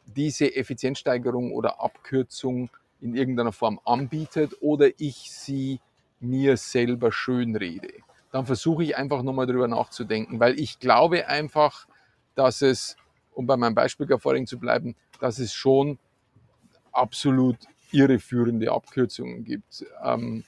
diese 0.06 0.56
Effizienzsteigerung 0.56 1.52
oder 1.52 1.82
Abkürzung 1.82 2.70
in 3.02 3.16
irgendeiner 3.16 3.52
Form 3.52 3.80
anbietet 3.86 4.56
oder 4.62 4.90
ich 4.98 5.32
sie 5.32 5.80
mir 6.20 6.58
selber 6.58 7.12
schönrede. 7.12 7.94
Dann 8.32 8.46
versuche 8.46 8.84
ich 8.84 8.98
einfach 8.98 9.22
nochmal 9.22 9.46
drüber 9.46 9.68
nachzudenken, 9.68 10.40
weil 10.40 10.60
ich 10.60 10.80
glaube 10.80 11.28
einfach, 11.28 11.88
dass 12.36 12.62
es, 12.62 12.98
um 13.34 13.46
bei 13.46 13.58
meinem 13.58 13.76
Beispiel 13.76 14.08
vorhin 14.18 14.48
zu 14.48 14.58
bleiben, 14.58 14.96
dass 15.20 15.40
es 15.40 15.54
schon 15.54 16.00
absolut 16.92 17.58
irreführende 17.92 18.72
Abkürzungen 18.72 19.44
gibt. 19.44 19.86
Ähm, 20.04 20.44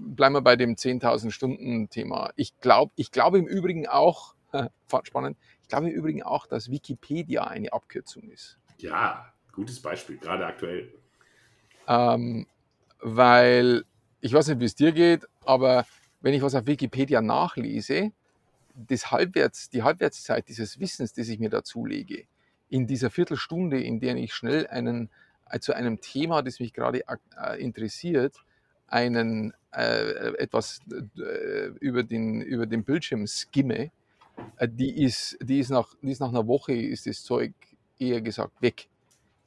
bleiben 0.00 0.34
wir 0.34 0.40
bei 0.40 0.56
dem 0.56 0.74
10.000 0.74 1.30
Stunden 1.30 1.88
Thema. 1.90 2.32
Ich 2.36 2.58
glaube, 2.60 2.92
ich 2.96 3.10
glaube 3.10 3.38
im 3.38 3.46
Übrigen 3.46 3.86
auch, 3.86 4.34
spannend, 5.04 5.36
ich 5.62 5.68
glaube 5.68 5.88
im 5.90 5.94
Übrigen 5.94 6.22
auch, 6.22 6.46
dass 6.46 6.70
Wikipedia 6.70 7.44
eine 7.44 7.72
Abkürzung 7.72 8.30
ist. 8.30 8.58
Ja, 8.78 9.32
gutes 9.52 9.80
Beispiel, 9.80 10.16
gerade 10.16 10.46
aktuell. 10.46 10.92
Ähm, 11.86 12.46
weil 13.00 13.84
ich 14.20 14.32
weiß 14.32 14.48
nicht, 14.48 14.60
wie 14.60 14.64
es 14.64 14.74
dir 14.74 14.92
geht, 14.92 15.26
aber 15.44 15.86
wenn 16.20 16.34
ich 16.34 16.42
was 16.42 16.54
auf 16.54 16.66
Wikipedia 16.66 17.20
nachlese, 17.20 18.12
das 18.74 19.10
Halbwerts, 19.10 19.70
die 19.70 19.82
Halbwertszeit 19.82 20.48
dieses 20.48 20.78
Wissens, 20.78 21.12
das 21.12 21.28
ich 21.28 21.38
mir 21.38 21.50
dazulege, 21.50 22.24
in 22.68 22.86
dieser 22.86 23.10
Viertelstunde, 23.10 23.82
in 23.82 24.00
der 24.00 24.16
ich 24.16 24.32
schnell 24.32 24.66
einen, 24.68 25.10
äh, 25.50 25.58
zu 25.58 25.74
einem 25.74 26.00
Thema, 26.00 26.42
das 26.42 26.60
mich 26.60 26.72
gerade 26.72 27.02
äh, 27.06 27.60
interessiert, 27.60 28.36
einen, 28.90 29.54
äh, 29.72 30.34
etwas 30.38 30.80
äh, 30.90 31.68
über, 31.80 32.02
den, 32.02 32.42
über 32.42 32.66
den 32.66 32.84
Bildschirm 32.84 33.26
skimme, 33.26 33.90
äh, 34.56 34.68
die, 34.68 35.02
ist, 35.02 35.38
die, 35.40 35.60
ist 35.60 35.70
nach, 35.70 35.94
die 36.02 36.10
ist 36.10 36.20
nach 36.20 36.28
einer 36.28 36.46
Woche, 36.46 36.74
ist 36.74 37.06
das 37.06 37.22
Zeug 37.22 37.52
eher 37.98 38.20
gesagt 38.20 38.60
weg 38.60 38.88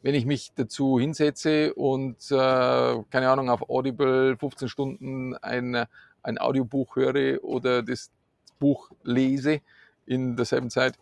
wenn 0.04 0.16
ich 0.16 0.26
mich 0.26 0.52
dazu 0.54 1.00
hinsetze 1.00 1.74
und, 1.74 2.30
äh, 2.30 2.36
keine 2.36 3.30
Ahnung, 3.30 3.50
auf 3.50 3.70
Audible 3.70 4.38
15 4.38 4.68
Stunden 4.68 5.36
ein, 5.38 5.88
ein 6.22 6.38
Audiobuch 6.38 6.98
höre 6.98 7.42
oder 7.44 7.82
das 7.82 8.12
Buch 8.60 8.92
lese 9.04 9.62
in 10.06 10.36
derselben 10.36 10.70
Zeit, 10.70 11.00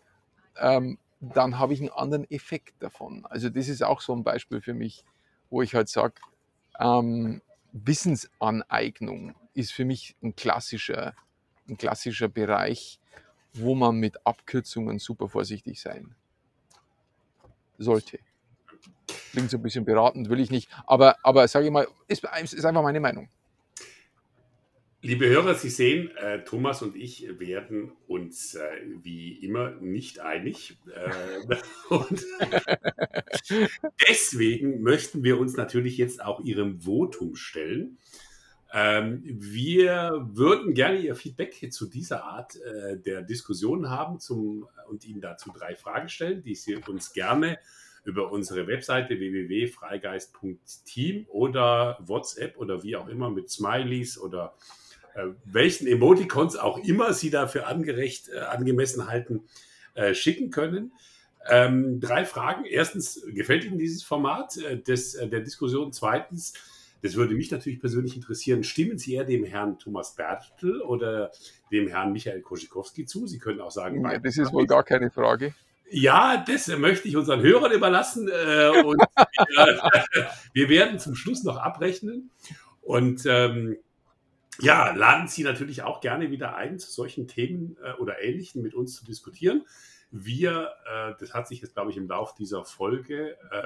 ähm, 0.56 0.98
dann 1.20 1.58
habe 1.58 1.74
ich 1.74 1.80
einen 1.80 1.90
anderen 1.90 2.30
Effekt 2.30 2.80
davon. 2.80 3.26
Also 3.28 3.48
das 3.48 3.68
ist 3.68 3.82
auch 3.82 4.00
so 4.00 4.14
ein 4.14 4.22
Beispiel 4.22 4.60
für 4.60 4.72
mich, 4.72 5.04
wo 5.50 5.62
ich 5.62 5.74
halt 5.74 5.88
sage, 5.88 6.14
ähm, 6.78 7.42
Wissensaneignung 7.72 9.34
ist 9.54 9.72
für 9.72 9.84
mich 9.84 10.16
ein 10.22 10.36
klassischer, 10.36 11.14
ein 11.68 11.76
klassischer 11.76 12.28
Bereich, 12.28 13.00
wo 13.54 13.74
man 13.74 13.96
mit 13.96 14.26
Abkürzungen 14.26 14.98
super 14.98 15.28
vorsichtig 15.28 15.80
sein 15.80 16.14
sollte. 17.78 18.18
Klingt 19.32 19.50
so 19.50 19.56
ein 19.56 19.62
bisschen 19.62 19.84
beratend, 19.84 20.28
will 20.28 20.40
ich 20.40 20.50
nicht. 20.50 20.70
Aber, 20.86 21.16
aber 21.22 21.48
sage 21.48 21.66
ich 21.66 21.72
mal, 21.72 21.88
ist, 22.06 22.24
ist 22.24 22.64
einfach 22.64 22.82
meine 22.82 23.00
Meinung. 23.00 23.28
Liebe 25.04 25.28
Hörer, 25.28 25.56
Sie 25.56 25.68
sehen, 25.68 26.16
äh, 26.16 26.44
Thomas 26.44 26.80
und 26.80 26.94
ich 26.94 27.26
werden 27.40 27.90
uns 28.06 28.54
äh, 28.54 28.62
wie 29.02 29.32
immer 29.44 29.72
nicht 29.80 30.20
einig. 30.20 30.78
Äh, 30.94 31.10
und 31.92 32.24
deswegen 34.08 34.82
möchten 34.82 35.24
wir 35.24 35.40
uns 35.40 35.56
natürlich 35.56 35.98
jetzt 35.98 36.24
auch 36.24 36.44
Ihrem 36.44 36.82
Votum 36.82 37.34
stellen. 37.34 37.98
Ähm, 38.72 39.24
wir 39.24 40.28
würden 40.34 40.72
gerne 40.72 41.00
Ihr 41.00 41.16
Feedback 41.16 41.72
zu 41.72 41.86
dieser 41.86 42.22
Art 42.22 42.54
äh, 42.60 42.96
der 42.96 43.22
Diskussion 43.22 43.90
haben 43.90 44.20
zum, 44.20 44.68
und 44.88 45.04
Ihnen 45.04 45.20
dazu 45.20 45.50
drei 45.52 45.74
Fragen 45.74 46.08
stellen, 46.08 46.44
die 46.44 46.54
Sie 46.54 46.76
uns 46.76 47.12
gerne 47.12 47.58
über 48.04 48.30
unsere 48.30 48.68
Webseite 48.68 49.18
www.freigeist.team 49.18 51.26
oder 51.28 51.98
WhatsApp 52.02 52.56
oder 52.56 52.84
wie 52.84 52.94
auch 52.94 53.08
immer 53.08 53.30
mit 53.30 53.50
Smileys 53.50 54.16
oder 54.16 54.54
äh, 54.56 54.60
welchen 55.44 55.86
Emoticons 55.86 56.56
auch 56.56 56.78
immer 56.78 57.12
Sie 57.12 57.30
dafür 57.30 57.66
angerecht, 57.66 58.28
äh, 58.28 58.40
angemessen 58.40 59.08
halten, 59.08 59.44
äh, 59.94 60.14
schicken 60.14 60.50
können. 60.50 60.92
Ähm, 61.48 62.00
drei 62.00 62.24
Fragen. 62.24 62.64
Erstens, 62.64 63.22
gefällt 63.28 63.64
Ihnen 63.64 63.78
dieses 63.78 64.02
Format 64.02 64.56
äh, 64.58 64.78
des, 64.78 65.14
äh, 65.14 65.28
der 65.28 65.40
Diskussion? 65.40 65.92
Zweitens, 65.92 66.54
das 67.02 67.16
würde 67.16 67.34
mich 67.34 67.50
natürlich 67.50 67.80
persönlich 67.80 68.14
interessieren, 68.14 68.62
stimmen 68.62 68.96
Sie 68.96 69.14
eher 69.14 69.24
dem 69.24 69.44
Herrn 69.44 69.78
Thomas 69.78 70.14
Bertel 70.14 70.80
oder 70.80 71.32
dem 71.72 71.88
Herrn 71.88 72.12
Michael 72.12 72.42
Koschikowski 72.42 73.06
zu? 73.06 73.26
Sie 73.26 73.38
können 73.38 73.60
auch 73.60 73.72
sagen, 73.72 74.04
ja, 74.04 74.18
das 74.18 74.38
ist 74.38 74.52
wohl 74.52 74.66
gar 74.66 74.84
keine 74.84 75.10
Frage. 75.10 75.52
Ja, 75.90 76.42
das 76.46 76.68
möchte 76.68 77.06
ich 77.06 77.16
unseren 77.16 77.42
Hörern 77.42 77.72
überlassen. 77.72 78.28
Äh, 78.28 78.82
und 78.82 78.98
wir, 79.56 79.82
wir, 80.52 80.68
werden 80.68 80.98
zum 80.98 81.14
Schluss 81.14 81.42
noch 81.42 81.58
abrechnen. 81.58 82.30
Und 82.80 83.24
ähm, 83.26 83.76
ja, 84.60 84.92
laden 84.92 85.28
Sie 85.28 85.44
natürlich 85.44 85.82
auch 85.82 86.00
gerne 86.00 86.30
wieder 86.30 86.54
ein, 86.56 86.78
zu 86.78 86.90
solchen 86.90 87.26
Themen 87.26 87.76
äh, 87.82 87.92
oder 87.94 88.22
Ähnlichen 88.22 88.62
mit 88.62 88.74
uns 88.74 88.96
zu 88.96 89.04
diskutieren. 89.04 89.64
Wir, 90.10 90.72
äh, 90.84 91.14
das 91.18 91.32
hat 91.32 91.48
sich 91.48 91.62
jetzt, 91.62 91.74
glaube 91.74 91.90
ich, 91.90 91.96
im 91.96 92.06
Laufe 92.06 92.34
dieser 92.38 92.64
Folge 92.64 93.38
äh, 93.50 93.56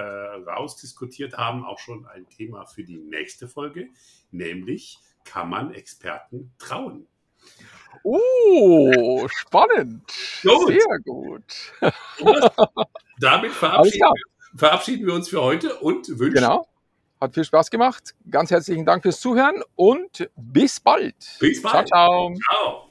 rausdiskutiert 0.49 1.37
haben, 1.37 1.65
auch 1.65 1.79
schon 1.79 2.05
ein 2.05 2.27
Thema 2.29 2.65
für 2.65 2.83
die 2.83 2.97
nächste 2.97 3.49
Folge, 3.49 3.89
nämlich 4.31 4.99
kann 5.25 5.49
man 5.49 5.73
Experten 5.73 6.53
trauen? 6.57 7.05
Oh, 8.03 9.27
spannend. 9.27 10.03
Gut. 10.41 10.67
Sehr 10.67 10.99
gut. 11.03 11.43
Und 12.19 12.51
damit 13.19 13.51
verabschieden, 13.51 14.07
verabschieden, 14.55 15.05
wir 15.05 15.13
uns 15.13 15.27
für 15.27 15.41
heute 15.41 15.75
und 15.75 16.07
wünschen. 16.17 16.35
Genau. 16.35 16.67
Hat 17.19 17.33
viel 17.33 17.43
Spaß 17.43 17.71
gemacht. 17.71 18.15
Ganz 18.29 18.51
herzlichen 18.51 18.85
Dank 18.85 19.03
fürs 19.03 19.19
Zuhören 19.19 19.63
und 19.75 20.29
bis 20.35 20.79
bald. 20.79 21.15
Bis 21.39 21.61
bald. 21.61 21.87
Ciao, 21.87 22.33
ciao. 22.33 22.35
Ciao. 22.35 22.86